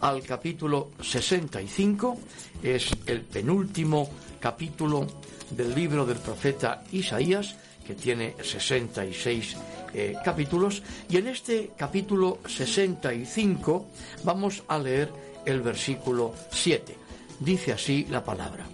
[0.00, 2.18] al capítulo 65,
[2.62, 4.08] es el penúltimo
[4.40, 5.06] capítulo
[5.50, 7.56] del libro del profeta Isaías,
[7.86, 9.56] que tiene 66
[9.94, 13.86] eh, capítulos, y en este capítulo 65
[14.24, 15.10] vamos a leer
[15.46, 16.96] el versículo 7.
[17.40, 18.66] Dice así la palabra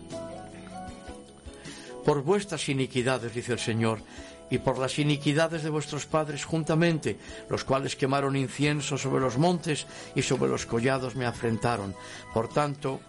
[2.04, 4.00] por vuestras iniquidades, dice el Señor,
[4.50, 9.86] y por las iniquidades de vuestros padres juntamente, los cuales quemaron incienso sobre los montes
[10.14, 11.94] y sobre los collados me afrentaron.
[12.32, 13.00] Por tanto,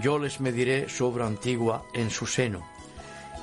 [0.00, 2.71] yo les mediré sobre antigua en su seno.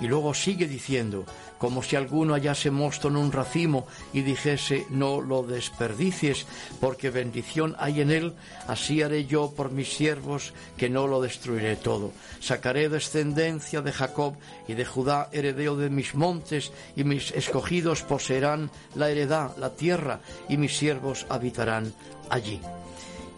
[0.01, 1.25] Y luego sigue diciendo,
[1.57, 6.47] como si alguno hallase mosto en un racimo y dijese no lo desperdicies,
[6.79, 8.33] porque bendición hay en él,
[8.67, 12.11] así haré yo por mis siervos, que no lo destruiré todo.
[12.39, 14.35] Sacaré descendencia de Jacob
[14.67, 20.21] y de Judá heredeo de mis montes, y mis escogidos poseerán la heredad, la tierra,
[20.47, 21.93] y mis siervos habitarán
[22.29, 22.61] allí.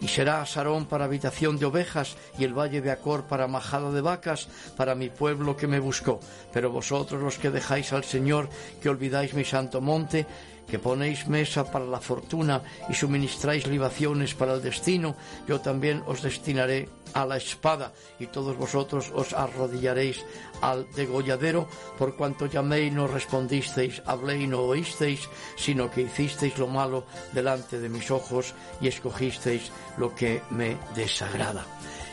[0.02, 4.00] Y será Sarón para habitación de ovejas y el valle de Acor para majada de
[4.00, 6.18] vacas, para mi pueblo que me buscó.
[6.52, 8.48] Pero vosotros los que dejáis al Señor,
[8.82, 10.26] que olvidáis mi santo monte,
[10.72, 15.14] que ponéis mesa para la fortuna y suministráis libaciones para el destino,
[15.46, 20.24] yo también os destinaré a la espada y todos vosotros os arrodillaréis
[20.62, 21.68] al degolladero,
[21.98, 27.04] por cuanto llamé y no respondisteis, hablé y no oísteis, sino que hicisteis lo malo
[27.34, 31.66] delante de mis ojos y escogisteis lo que me desagrada.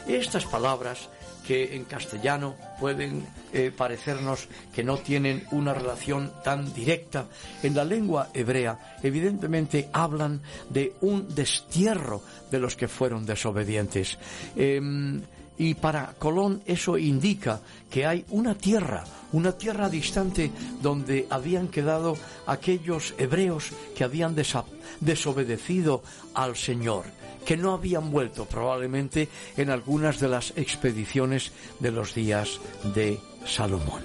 [0.06, 1.08] Estas palabras
[1.50, 7.26] que en castellano pueden eh, parecernos que no tienen una relación tan directa,
[7.64, 12.22] en la lengua hebrea evidentemente hablan de un destierro
[12.52, 14.20] de los que fueron desobedientes.
[14.56, 15.24] Em,
[15.58, 20.52] y para Colón eso indica que hay una tierra, una tierra distante
[20.84, 24.36] donde habían quedado aquellos hebreos que habían
[25.02, 26.04] desobedecido
[26.36, 27.06] al Señor,
[27.46, 32.60] que no habían vuelto probablemente en algunas de las expediciones de los días
[32.96, 34.04] de Salomón.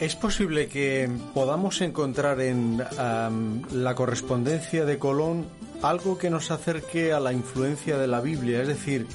[0.00, 5.46] ¿Es posible que podamos encontrar en la correspondencia de Colón
[5.82, 8.62] algo que nos acerque a la influencia de la Biblia?
[8.62, 9.06] Es decir,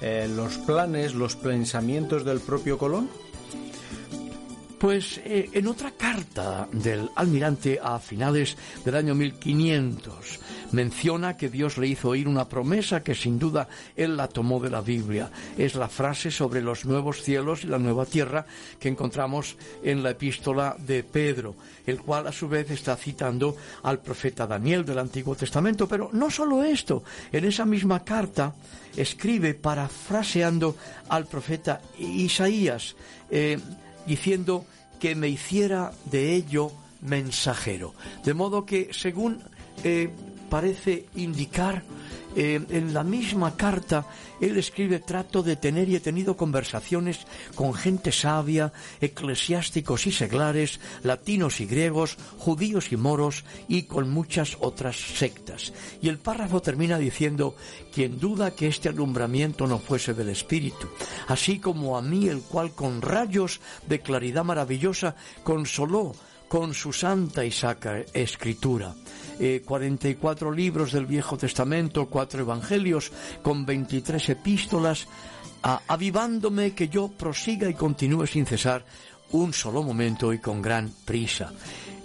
[0.00, 3.08] eh, los planes, los pensamientos del propio Colón?
[4.78, 10.40] Pues eh, en otra carta del almirante a finales del año 1500
[10.72, 14.70] menciona que Dios le hizo oír una promesa que sin duda él la tomó de
[14.70, 15.30] la Biblia.
[15.56, 18.46] Es la frase sobre los nuevos cielos y la nueva tierra
[18.78, 21.54] que encontramos en la epístola de Pedro,
[21.86, 25.88] el cual a su vez está citando al profeta Daniel del Antiguo Testamento.
[25.88, 27.02] Pero no solo esto,
[27.32, 28.54] en esa misma carta
[28.96, 30.76] escribe parafraseando
[31.08, 32.96] al profeta Isaías.
[33.30, 33.58] Eh,
[34.08, 34.64] diciendo
[34.98, 37.94] que me hiciera de ello mensajero.
[38.24, 39.40] De modo que, según
[39.84, 40.10] eh,
[40.48, 41.82] parece indicar
[42.36, 44.06] eh, en la misma carta,
[44.40, 50.78] él escribe, trato de tener y he tenido conversaciones con gente sabia, eclesiásticos y seglares,
[51.02, 55.72] latinos y griegos, judíos y moros y con muchas otras sectas.
[56.00, 57.56] Y el párrafo termina diciendo,
[57.92, 60.86] quien duda que este alumbramiento no fuese del Espíritu,
[61.26, 66.14] así como a mí el cual con rayos de claridad maravillosa consoló
[66.48, 68.94] con su santa y sacra escritura.
[69.64, 73.12] 44 eh, libros del Viejo Testamento, cuatro evangelios,
[73.42, 75.06] con 23 epístolas,
[75.62, 78.84] avivándome que yo prosiga y continúe sin cesar
[79.32, 81.52] un solo momento y con gran prisa.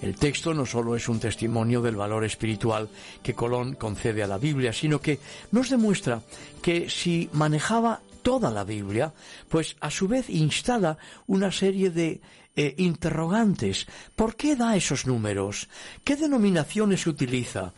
[0.02, 2.90] El texto no solo es un testimonio del valor espiritual
[3.22, 5.20] que Colón concede a la Biblia, sino que
[5.52, 6.22] nos demuestra
[6.62, 9.14] que si manejaba toda la Biblia,
[9.48, 12.20] pues a su vez instala una serie de
[12.56, 13.88] eh, interrogantes.
[14.16, 15.70] ¿Por qué da esos números?
[16.04, 17.74] ¿Qué denominaciones utiliza?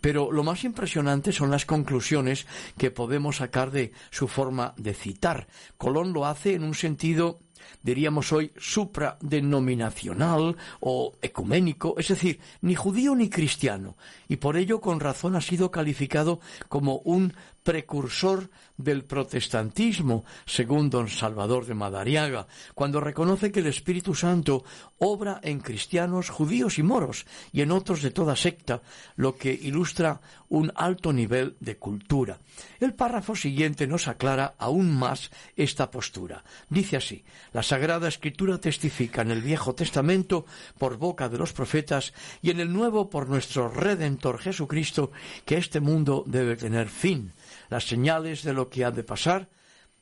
[0.00, 2.46] Pero lo más impresionante son las conclusiones
[2.78, 5.48] que podemos sacar de su forma de citar.
[5.76, 7.38] Colón lo hace en un sentido
[7.82, 13.96] diríamos hoy, supradenominacional o ecuménico, es decir, ni judío ni cristiano,
[14.28, 21.08] y por ello con razón ha sido calificado como un precursor del protestantismo, según don
[21.08, 24.64] Salvador de Madariaga, cuando reconoce que el Espíritu Santo
[24.98, 28.82] obra en cristianos, judíos y moros, y en otros de toda secta,
[29.16, 32.38] lo que ilustra un alto nivel de cultura.
[32.78, 36.44] El párrafo siguiente nos aclara aún más esta postura.
[36.68, 40.44] Dice así, la Sagrada Escritura testifica en el Viejo Testamento
[40.78, 42.12] por boca de los profetas
[42.42, 45.10] y en el Nuevo por nuestro Redentor Jesucristo
[45.46, 47.32] que este mundo debe tener fin
[47.72, 49.48] las señales de lo que ha de pasar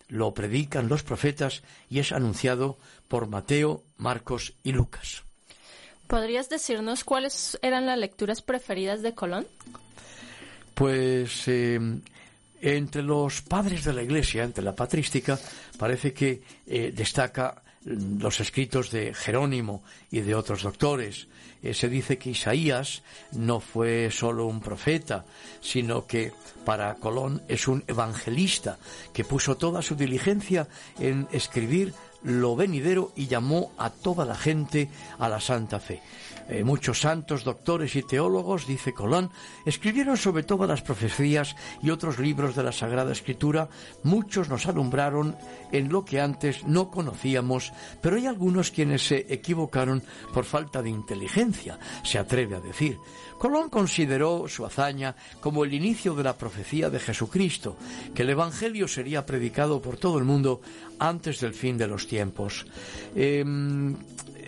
[0.08, 5.22] lo predican los profetas y es anunciado por Mateo, Marcos y Lucas.
[6.08, 9.46] ¿Podrías decirnos cuáles eran las lecturas preferidas de Colón?
[10.74, 11.78] Pues eh,
[12.60, 15.38] entre los padres de la Iglesia, entre la patrística,
[15.78, 21.28] parece que eh, destaca los escritos de Jerónimo y de otros doctores.
[21.62, 23.02] Eh, se dice que Isaías
[23.32, 25.24] no fue solo un profeta,
[25.60, 26.32] sino que
[26.64, 28.78] para Colón es un evangelista
[29.12, 30.68] que puso toda su diligencia
[30.98, 36.02] en escribir lo venidero y llamó a toda la gente a la santa fe.
[36.50, 39.30] Eh, muchos santos, doctores y teólogos, dice Colón,
[39.64, 43.68] escribieron sobre todas las profecías y otros libros de la Sagrada Escritura.
[44.02, 45.36] Muchos nos alumbraron
[45.70, 47.72] en lo que antes no conocíamos,
[48.02, 50.02] pero hay algunos quienes se equivocaron
[50.34, 52.98] por falta de inteligencia, se atreve a decir.
[53.38, 57.76] Colón consideró su hazaña como el inicio de la profecía de Jesucristo,
[58.12, 60.60] que el Evangelio sería predicado por todo el mundo
[60.98, 62.66] antes del fin de los tiempos.
[63.14, 63.96] Em,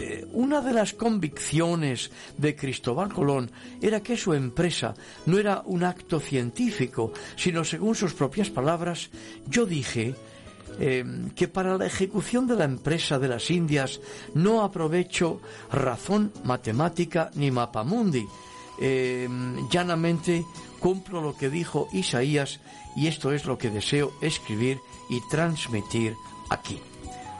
[0.02, 4.94] eh, una de las convicciones de Cristóbal Colón era que su empresa
[5.26, 9.10] no era un acto científico, sino, según sus propias palabras,
[9.46, 10.16] yo dije
[10.80, 14.00] em, que para la ejecución de la empresa de las Indias
[14.34, 15.40] no aprovecho
[15.70, 18.26] razón matemática ni mapamundi.
[18.80, 20.44] Em, llanamente
[20.80, 22.58] cumplo lo que dijo Isaías
[22.96, 26.16] y esto es lo que deseo escribir y transmitir
[26.50, 26.80] aquí.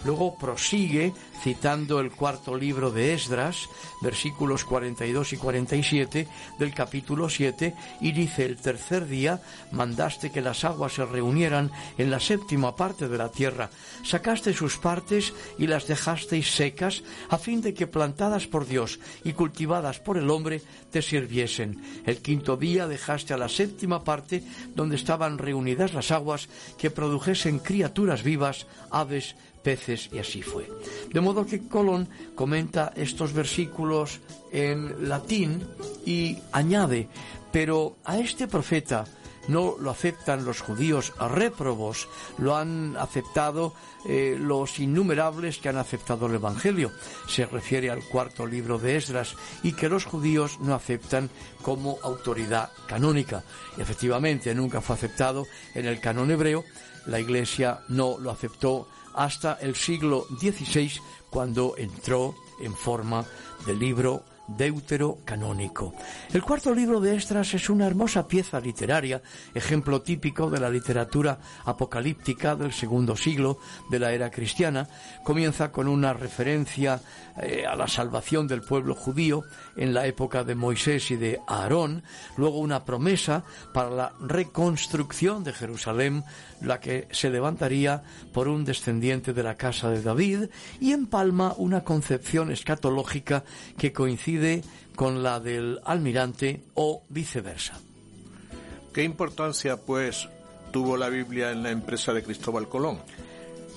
[0.05, 3.69] Luego prosigue citando el cuarto libro de Esdras,
[4.01, 6.29] versículos 42 y 47
[6.59, 9.43] del capítulo 7, y dice, el tercer día
[9.73, 13.71] mandaste que las aguas se reunieran en la séptima parte de la tierra,
[14.05, 19.33] sacaste sus partes y las dejasteis secas, a fin de que plantadas por Dios y
[19.33, 21.83] cultivadas por el hombre te sirviesen.
[22.07, 24.45] El quinto día dejaste a la séptima parte
[24.75, 26.49] donde estaban reunidas las aguas
[26.79, 30.69] que produjesen criaturas vivas, aves, peces y así fue.
[31.13, 35.67] De modo que Colón comenta estos versículos en latín
[36.05, 37.09] y añade,
[37.53, 39.05] pero a este profeta
[39.49, 42.09] no lo aceptan los judíos réprobos,
[42.39, 43.75] lo han aceptado
[44.07, 46.93] eh, los innumerables que han aceptado el Evangelio.
[47.29, 51.31] Se refiere al cuarto libro de Esdras y que los judíos no aceptan
[51.63, 53.43] como autoridad canónica.
[53.79, 56.65] Efectivamente nunca fue aceptado en el canon hebreo,
[57.07, 60.93] la Iglesia no lo aceptó hasta el siglo XVI,
[61.31, 63.25] cuando entró en forma
[63.67, 64.25] de libro
[64.57, 65.95] deuterocanónico.
[66.33, 69.23] El cuarto libro de Estras es una hermosa pieza literaria,
[69.55, 73.59] ejemplo típico de la literatura apocalíptica del segundo siglo
[73.91, 74.89] de la era cristiana.
[75.23, 77.01] Comienza con una referencia
[77.41, 79.45] eh, a la salvación del pueblo judío
[79.77, 82.03] en la época de Moisés y de Aarón,
[82.37, 86.25] luego una promesa para la reconstrucción de Jerusalén,
[86.63, 88.03] la que se levantaría
[88.33, 90.47] por un descendiente de la casa de David,
[90.81, 93.45] y empalma una concepción escatológica
[93.79, 94.63] que coincide
[94.95, 97.79] con la del almirante o viceversa.
[98.93, 100.29] ¿Qué importancia, pues,
[100.71, 102.99] tuvo la Biblia en la empresa de Cristóbal Colón?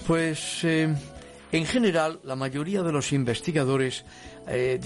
[0.06, 0.94] Pues, eh,
[1.52, 4.04] en general, la mayoría de los investigadores
[4.48, 4.78] eh,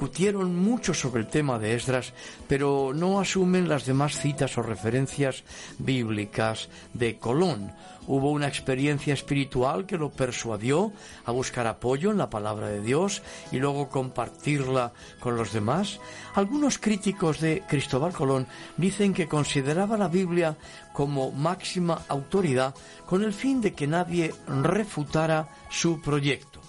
[0.00, 2.14] discutieron mucho sobre el tema de Esdras,
[2.48, 5.44] pero no asumen las demás citas o referencias
[5.78, 7.70] bíblicas de Colón.
[8.06, 10.90] Hubo una experiencia espiritual que lo persuadió
[11.26, 13.20] a buscar apoyo en la palabra de Dios
[13.52, 16.00] y luego compartirla con los demás.
[16.34, 18.46] Algunos críticos de Cristóbal Colón
[18.78, 20.56] dicen que consideraba la Biblia
[20.94, 22.74] como máxima autoridad
[23.04, 26.59] con el fin de que nadie refutara su proyecto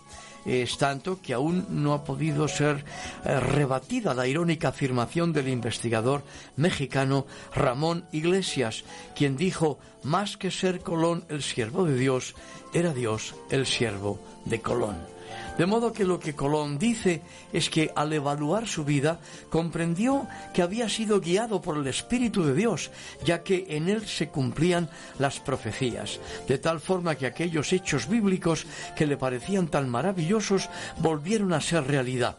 [0.46, 2.84] es tanto que aún no ha podido ser
[3.24, 6.24] eh, rebatida la irónica afirmación del investigador
[6.56, 8.84] mexicano Ramón Iglesias,
[9.16, 12.36] quien dijo, más que ser Colón el siervo de Dios,
[12.74, 15.21] era Dios el siervo de Colón.
[15.58, 17.22] De modo que lo que Colón dice
[17.54, 22.56] es que al evaluar su vida comprendió que había sido guiado por el Espíritu de
[22.56, 22.90] Dios,
[23.24, 24.90] ya que en él se cumplían
[25.20, 31.54] las profecías, de tal forma que aquellos hechos bíblicos que le parecían tan maravillosos volvieron
[31.54, 32.38] a ser realidad.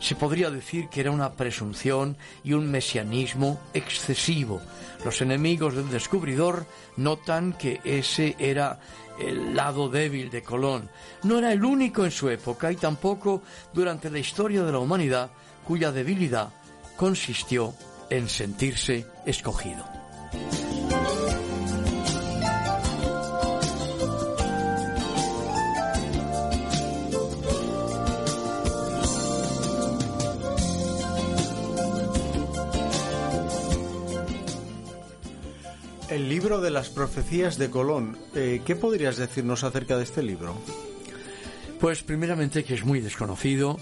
[0.00, 4.60] Se podría decir que era una presunción y un mesianismo excesivo.
[5.04, 8.78] Los enemigos del descubridor notan que ese era
[9.20, 10.88] el lado débil de Colón.
[11.22, 13.42] No era el único en su época y tampoco
[13.72, 15.30] durante la historia de la humanidad
[15.64, 16.50] cuya debilidad
[16.96, 17.74] consistió
[18.10, 19.84] en sentirse escogido.
[36.18, 38.18] El libro de las profecías de Colón.
[38.34, 40.56] Eh, ¿Qué podrías decirnos acerca de este libro?
[41.78, 43.78] Pues primeramente que es muy desconocido.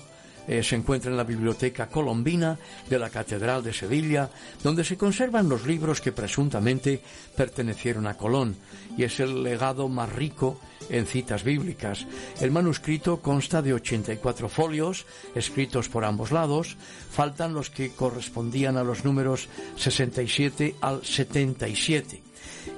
[0.47, 2.59] Eh, se encuentra en la Biblioteca Colombina
[2.91, 4.28] de la Catedral de Sevilla,
[4.62, 7.01] donde se conservan los libros que presuntamente
[7.34, 8.55] pertenecieron a Colón,
[8.99, 10.61] y es el legado más rico
[10.91, 12.07] en citas bíblicas.
[12.39, 16.76] El manuscrito consta de 84 folios, escritos por ambos lados,
[17.11, 22.26] faltan los que correspondían a los números 67 al 77.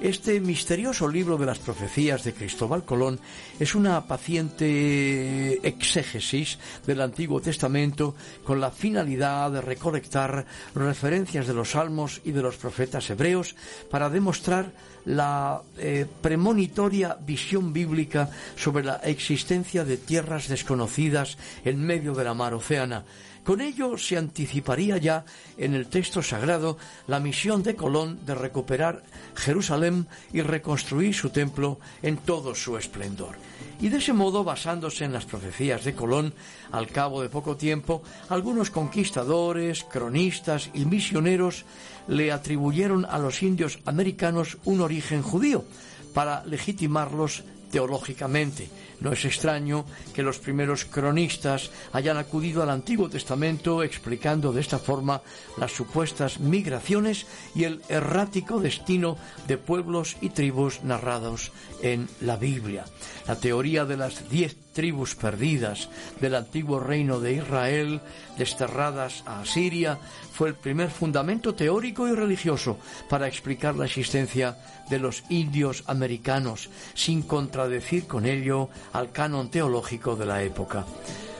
[0.01, 3.19] Este misterioso libro de las profecías de Cristóbal Colón
[3.59, 8.15] es una paciente exégesis del Antiguo Testamento
[8.45, 13.55] con la finalidad de recolectar referencias de los salmos y de los profetas hebreos
[13.91, 14.71] para demostrar
[15.03, 22.33] la eh, premonitoria visión bíblica sobre la existencia de tierras desconocidas en medio de la
[22.33, 23.03] mar océana
[23.49, 25.25] con ello se anticiparía ya
[25.57, 26.77] en el texto sagrado
[27.07, 29.01] la misión de Colón de recuperar
[29.33, 33.37] Jerusalén y reconstruir su templo en todo su esplendor.
[33.81, 36.35] Y de ese modo, basándose en las profecías de Colón,
[36.71, 41.65] al cabo de poco tiempo, algunos conquistadores, cronistas y misioneros
[42.07, 45.65] le atribuyeron a los indios americanos un origen judío,
[46.13, 48.69] para legitimarlos teológicamente.
[49.01, 54.79] No es extraño que los primeros cronistas hayan acudido al Antiguo Testamento explicando de esta
[54.79, 55.21] forma
[55.57, 57.25] las supuestas migraciones
[57.55, 62.85] y el errático destino de pueblos y tribus narrados en la Biblia.
[63.27, 65.89] La teoría de las diez tribus perdidas
[66.19, 68.01] del antiguo reino de Israel,
[68.37, 69.99] desterradas a Asiria,
[70.39, 72.77] fue el primer fundamento teórico y religioso
[73.09, 74.55] para explicar la existencia
[74.89, 80.85] de los indios americanos, sin contradecir con ello al canon teológico de la época.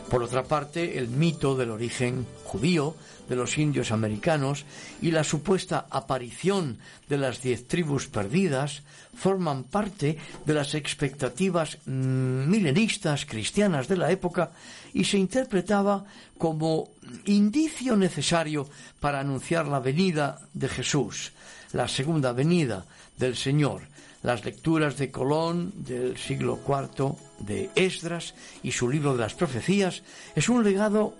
[0.10, 2.95] Por otra parte, el mito del origen judío
[3.30, 4.66] de los indios americanos
[5.03, 8.82] y la supuesta aparición de las diez tribus perdidas
[9.14, 14.51] forman parte de las expectativas milenistas cristianas de la época
[14.93, 16.05] y se interpretaba
[16.39, 16.89] como
[17.26, 18.68] indicio necesario
[18.99, 21.34] para anunciar la venida de Jesús,
[21.72, 22.84] la segunda venida
[23.16, 23.84] del Señor,
[24.22, 30.03] las lecturas de Colón del siglo IV de Esdras y su libro de las profecías
[30.36, 31.13] es un legado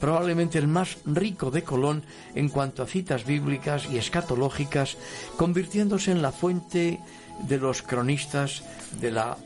[0.00, 2.04] probablemente el más rico de Colón
[2.34, 4.96] en cuanto a citas bíblicas y escatológicas,
[5.36, 7.00] convirtiéndose en la fuente
[7.46, 8.64] de los cronistas
[9.00, 9.36] de la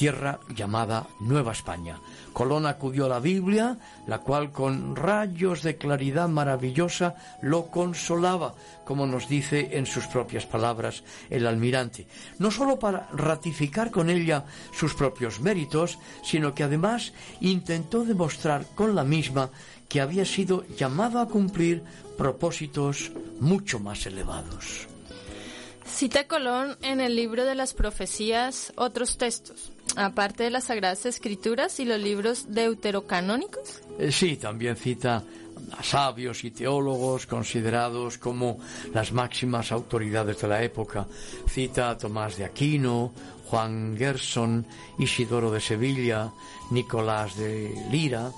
[0.00, 2.00] tierra llamada Nueva España.
[2.32, 3.76] Colón acudió a la Biblia,
[4.06, 8.54] la cual con rayos de claridad maravillosa lo consolaba,
[8.86, 12.06] como nos dice en sus propias palabras el almirante,
[12.38, 18.94] no sólo para ratificar con ella sus propios méritos, sino que además intentó demostrar con
[18.94, 19.50] la misma
[19.86, 21.84] que había sido llamado a cumplir
[22.16, 24.88] propósitos mucho más elevados.
[25.92, 31.78] Cita Colón en el libro de las profecías otros textos, aparte de las Sagradas Escrituras
[31.80, 33.82] y los libros deuterocanónicos.
[33.98, 35.22] Eh, sí, también cita
[35.76, 38.58] a sabios y teólogos considerados como
[38.94, 41.06] las máximas autoridades de la época.
[41.48, 43.12] Cita a Tomás de Aquino,
[43.46, 44.66] Juan Gerson,
[44.98, 46.32] Isidoro de Sevilla,
[46.70, 48.30] Nicolás de Lira,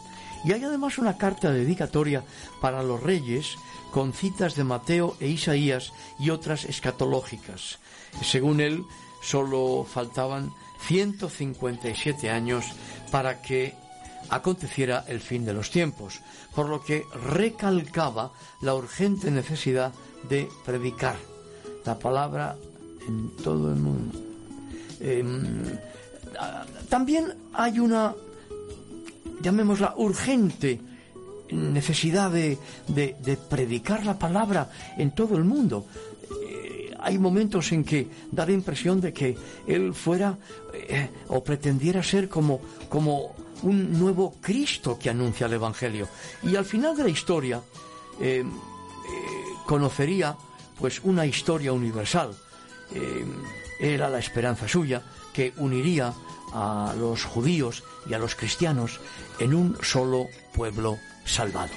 [0.44, 2.24] y hay además una carta dedicatoria
[2.60, 3.56] para los reyes
[3.92, 7.78] con citas de Mateo e Isaías y otras escatológicas.
[8.24, 8.84] Según él,
[9.22, 10.50] solo faltaban
[10.88, 12.64] 157 años
[13.12, 13.74] para que
[14.30, 16.20] aconteciera el fin de los tiempos,
[16.54, 18.32] por lo que recalcaba
[18.62, 19.92] la urgente necesidad
[20.28, 21.16] de predicar
[21.84, 22.56] la palabra
[23.06, 24.18] en todo el mundo.
[25.00, 25.78] Em,
[26.88, 28.14] también hay una
[29.42, 30.80] llamémosla urgente
[31.52, 32.58] necesidad de,
[33.48, 35.86] predicar la palabra en todo el mundo.
[36.48, 39.36] Eh, hay momentos en que da la impresión de que
[39.66, 40.36] él fuera
[40.72, 46.08] eh, o pretendiera ser como, como un nuevo Cristo que anuncia el Evangelio.
[46.42, 47.60] Y al final de la historia
[48.20, 48.44] eh,
[49.66, 50.36] conocería
[50.78, 52.34] pues una historia universal.
[53.78, 56.12] era la esperanza suya que uniría
[56.52, 59.00] a los judíos y a los cristianos
[59.38, 61.72] en un solo pueblo salvado.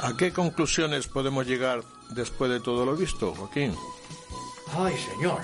[0.00, 3.74] ¿A qué conclusiones podemos llegar después de todo lo visto, Joaquín?
[4.72, 5.40] Ay, señor.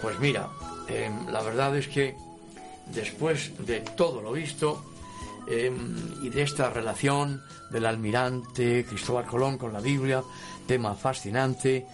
[0.00, 0.48] Pues mira,
[0.88, 2.14] em, la verdad es que
[2.86, 4.84] después de todo lo visto
[5.48, 10.22] em, y de esta relación del almirante Cristóbal Colón con la Biblia,
[10.66, 11.86] tema fascinante,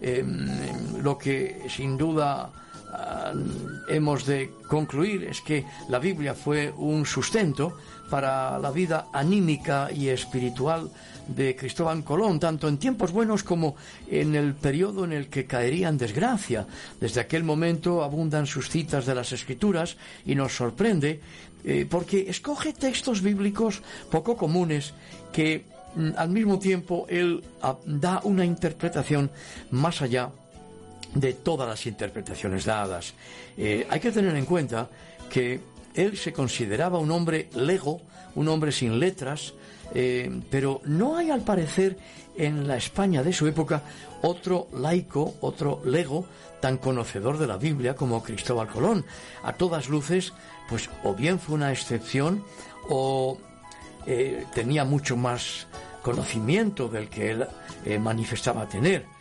[0.00, 2.50] em, lo que sin duda
[2.96, 3.32] Ah,
[3.88, 7.76] hemos de concluir es que la Biblia fue un sustento
[8.10, 10.90] para la vida anímica y espiritual
[11.26, 13.76] de Cristóbal Colón, tanto en tiempos buenos como
[14.10, 16.66] en el periodo en el que caería en desgracia.
[17.00, 19.96] Desde aquel momento abundan sus citas de las Escrituras
[20.26, 21.20] y nos sorprende
[21.64, 23.80] eh, porque escoge textos bíblicos
[24.10, 24.92] poco comunes
[25.32, 25.64] que
[25.96, 29.30] mm, al mismo tiempo él ah, da una interpretación
[29.70, 30.30] más allá
[31.14, 33.14] de todas las interpretaciones dadas.
[33.56, 34.88] Eh, hay que tener en cuenta
[35.30, 38.00] que él se consideraba un hombre lego,
[38.34, 39.54] un hombre sin letras,
[39.94, 41.96] eh, pero no hay al parecer
[42.36, 43.82] en la España de su época
[44.22, 46.26] otro laico, otro lego
[46.60, 49.04] tan conocedor de la Biblia como Cristóbal Colón.
[49.42, 50.32] A todas luces,
[50.68, 52.42] pues o bien fue una excepción
[52.88, 53.38] o
[54.06, 55.68] eh, tenía mucho más
[56.02, 57.46] conocimiento del que él
[58.00, 59.13] manifestaba tener.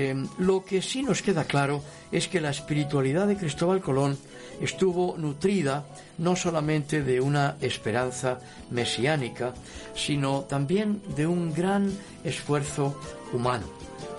[0.00, 1.82] Em, lo que sí nos queda claro
[2.12, 4.16] es que la espiritualidad de Cristóbal Colón
[4.60, 5.86] estuvo nutrida
[6.18, 8.38] no solamente de una esperanza
[8.70, 9.54] mesiánica,
[9.96, 11.90] sino también de un gran
[12.22, 12.96] esfuerzo
[13.32, 13.66] humano,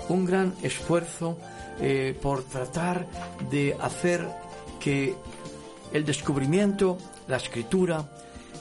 [0.10, 1.38] un gran esfuerzo
[1.80, 3.08] eh, por tratar
[3.50, 4.28] de hacer
[4.82, 5.16] que
[5.94, 6.98] el descubrimiento,
[7.30, 8.04] la escritura,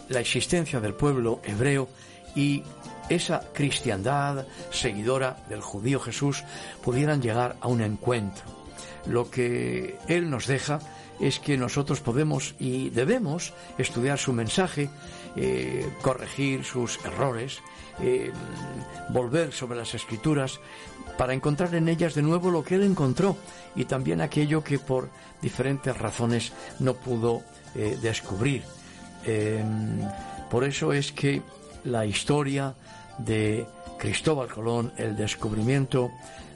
[0.09, 1.89] la existencia del pueblo hebreo
[2.37, 2.62] y
[3.09, 6.44] esa cristiandad seguidora del judío Jesús
[6.82, 8.44] pudieran llegar a un encuentro.
[9.06, 10.80] Lo que Él nos deja
[11.20, 14.88] es que nosotros podemos y debemos estudiar su mensaje,
[15.36, 17.61] eh, corregir sus errores,
[18.00, 18.32] eh,
[19.09, 20.61] volver sobre las escrituras
[21.16, 23.36] para encontrar en ellas de nuevo lo que él encontró
[23.74, 25.11] y también aquello que por
[25.42, 27.42] diferentes razones no pudo
[27.74, 28.62] eh, descubrir.
[29.24, 30.00] Em,
[30.48, 31.42] por eso es que
[31.84, 32.74] la historia
[33.19, 33.66] de
[33.99, 36.11] Cristóbal Colón, el descubrimiento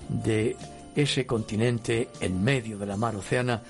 [0.08, 0.56] de
[0.94, 3.62] ese continente en medio de la mar Oceana,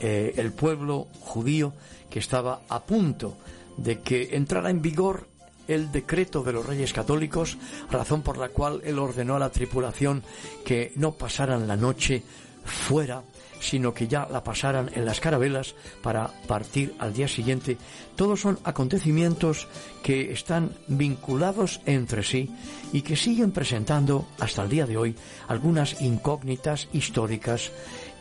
[0.00, 1.74] eh, el pueblo judío
[2.08, 3.36] que estaba a punto
[3.76, 5.28] de que entrara en vigor
[5.68, 7.56] el decreto de los reyes católicos,
[7.90, 10.22] razón por la cual él ordenó a la tripulación
[10.64, 12.22] que no pasaran la noche
[12.64, 13.22] fuera
[13.60, 17.76] sino que ya la pasaran en las carabelas para partir al día siguiente.
[18.16, 19.68] Todos son acontecimientos
[20.02, 22.50] que están vinculados entre sí
[22.92, 25.14] y que siguen presentando hasta el día de hoy
[25.48, 27.70] algunas incógnitas históricas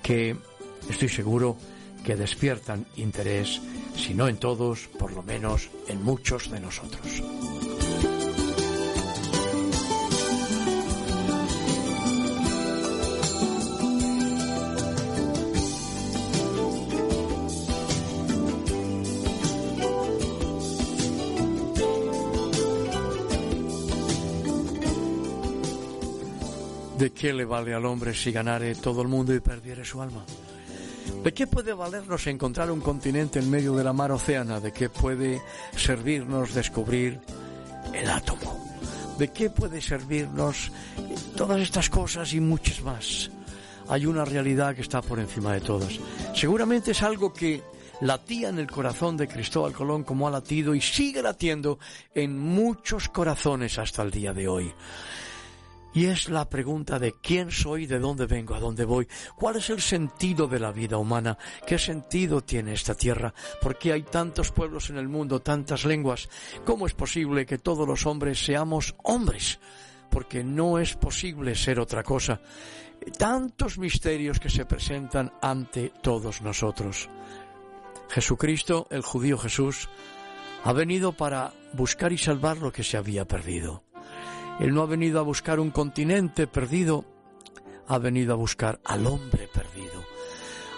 [0.03, 0.37] que
[0.89, 1.57] estoy seguro
[2.03, 3.61] que despiertan interés,
[3.95, 7.21] si no en todos, por lo menos en muchos de nosotros.
[26.99, 30.25] ¿De qué le vale al hombre si ganare todo el mundo y perdiere su alma?
[31.23, 34.59] ¿De qué puede valernos encontrar un continente en medio de la mar océana?
[34.59, 35.41] ¿De qué puede
[35.77, 37.21] servirnos descubrir
[37.93, 38.77] el átomo?
[39.17, 40.73] ¿De qué puede servirnos
[41.37, 43.31] todas estas cosas y muchas más?
[43.87, 45.97] Hay una realidad que está por encima de todas.
[46.35, 47.63] Seguramente es algo que
[48.01, 51.79] latía en el corazón de Cristóbal Colón como ha latido y sigue latiendo
[52.13, 54.73] en muchos corazones hasta el día de hoy.
[55.93, 59.69] Y es la pregunta de quién soy, de dónde vengo, a dónde voy, cuál es
[59.71, 64.51] el sentido de la vida humana, qué sentido tiene esta tierra, por qué hay tantos
[64.51, 66.29] pueblos en el mundo, tantas lenguas,
[66.63, 69.59] cómo es posible que todos los hombres seamos hombres,
[70.11, 72.39] porque no es posible ser otra cosa.
[73.17, 77.09] Tantos misterios que se presentan ante todos nosotros.
[78.09, 79.89] Jesucristo, el judío Jesús,
[80.63, 83.88] ha venido para buscar y salvar lo que se había perdido.
[84.59, 87.05] Él no ha venido a buscar un continente perdido,
[87.87, 90.03] ha venido a buscar al hombre perdido.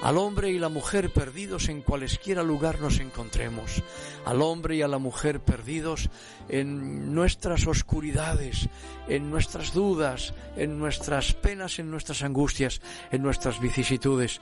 [0.01, 3.83] Al hombre y la mujer perdidos en cualesquiera lugar nos encontremos.
[4.25, 6.09] Al hombre y a la mujer perdidos
[6.49, 8.67] en nuestras oscuridades,
[9.07, 14.41] en nuestras dudas, en nuestras penas, en nuestras angustias, en nuestras vicisitudes,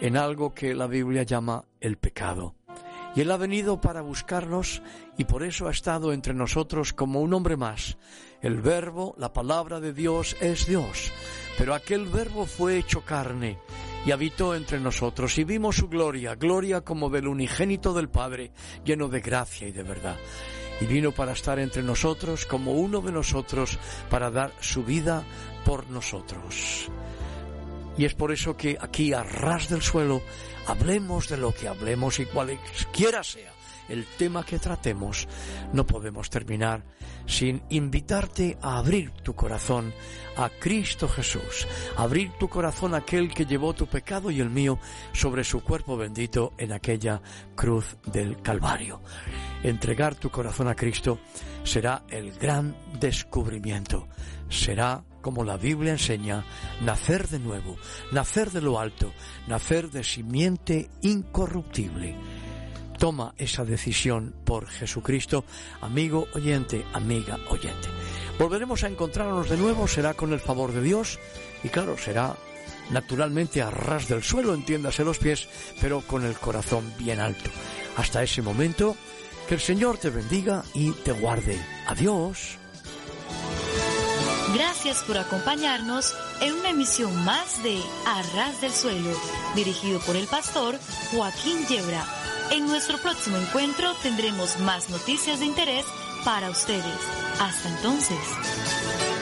[0.00, 2.54] en algo que la Biblia llama el pecado.
[3.14, 4.82] Y Él ha venido para buscarnos
[5.18, 7.98] y por eso ha estado entre nosotros como un hombre más.
[8.42, 11.10] El verbo, la palabra de Dios es Dios,
[11.56, 13.58] pero aquel verbo fue hecho carne
[14.04, 18.52] y habitó entre nosotros y vimos su gloria, gloria como del unigénito del Padre,
[18.84, 20.16] lleno de gracia y de verdad.
[20.80, 23.78] Y vino para estar entre nosotros como uno de nosotros
[24.10, 25.24] para dar su vida
[25.64, 26.88] por nosotros.
[27.96, 30.20] Y es por eso que aquí a ras del suelo
[30.66, 33.55] hablemos de lo que hablemos y cualquiera sea
[33.88, 35.28] el tema que tratemos,
[35.72, 36.84] no podemos terminar
[37.26, 39.92] sin invitarte a abrir tu corazón
[40.36, 41.66] a Cristo Jesús,
[41.96, 44.78] abrir tu corazón a aquel que llevó tu pecado y el mío
[45.12, 47.20] sobre su cuerpo bendito en aquella
[47.54, 49.00] cruz del Calvario.
[49.62, 51.18] Entregar tu corazón a Cristo
[51.64, 54.08] será el gran descubrimiento,
[54.48, 56.44] será como la Biblia enseña,
[56.82, 57.76] nacer de nuevo,
[58.12, 59.12] nacer de lo alto,
[59.48, 62.14] nacer de simiente incorruptible.
[62.98, 65.44] Toma esa decisión por Jesucristo,
[65.80, 67.88] amigo oyente, amiga oyente.
[68.38, 71.18] Volveremos a encontrarnos de nuevo, será con el favor de Dios
[71.62, 72.36] y claro, será
[72.90, 75.48] naturalmente a ras del suelo, entiéndase los pies,
[75.80, 77.50] pero con el corazón bien alto.
[77.96, 78.96] Hasta ese momento,
[79.48, 81.58] que el Señor te bendiga y te guarde.
[81.86, 82.58] Adiós.
[84.54, 89.10] Gracias por acompañarnos en una emisión más de Arras del Suelo,
[89.54, 90.78] dirigido por el pastor
[91.10, 92.04] Joaquín Yebra.
[92.50, 95.84] En nuestro próximo encuentro tendremos más noticias de interés
[96.24, 96.84] para ustedes.
[97.40, 99.15] Hasta entonces.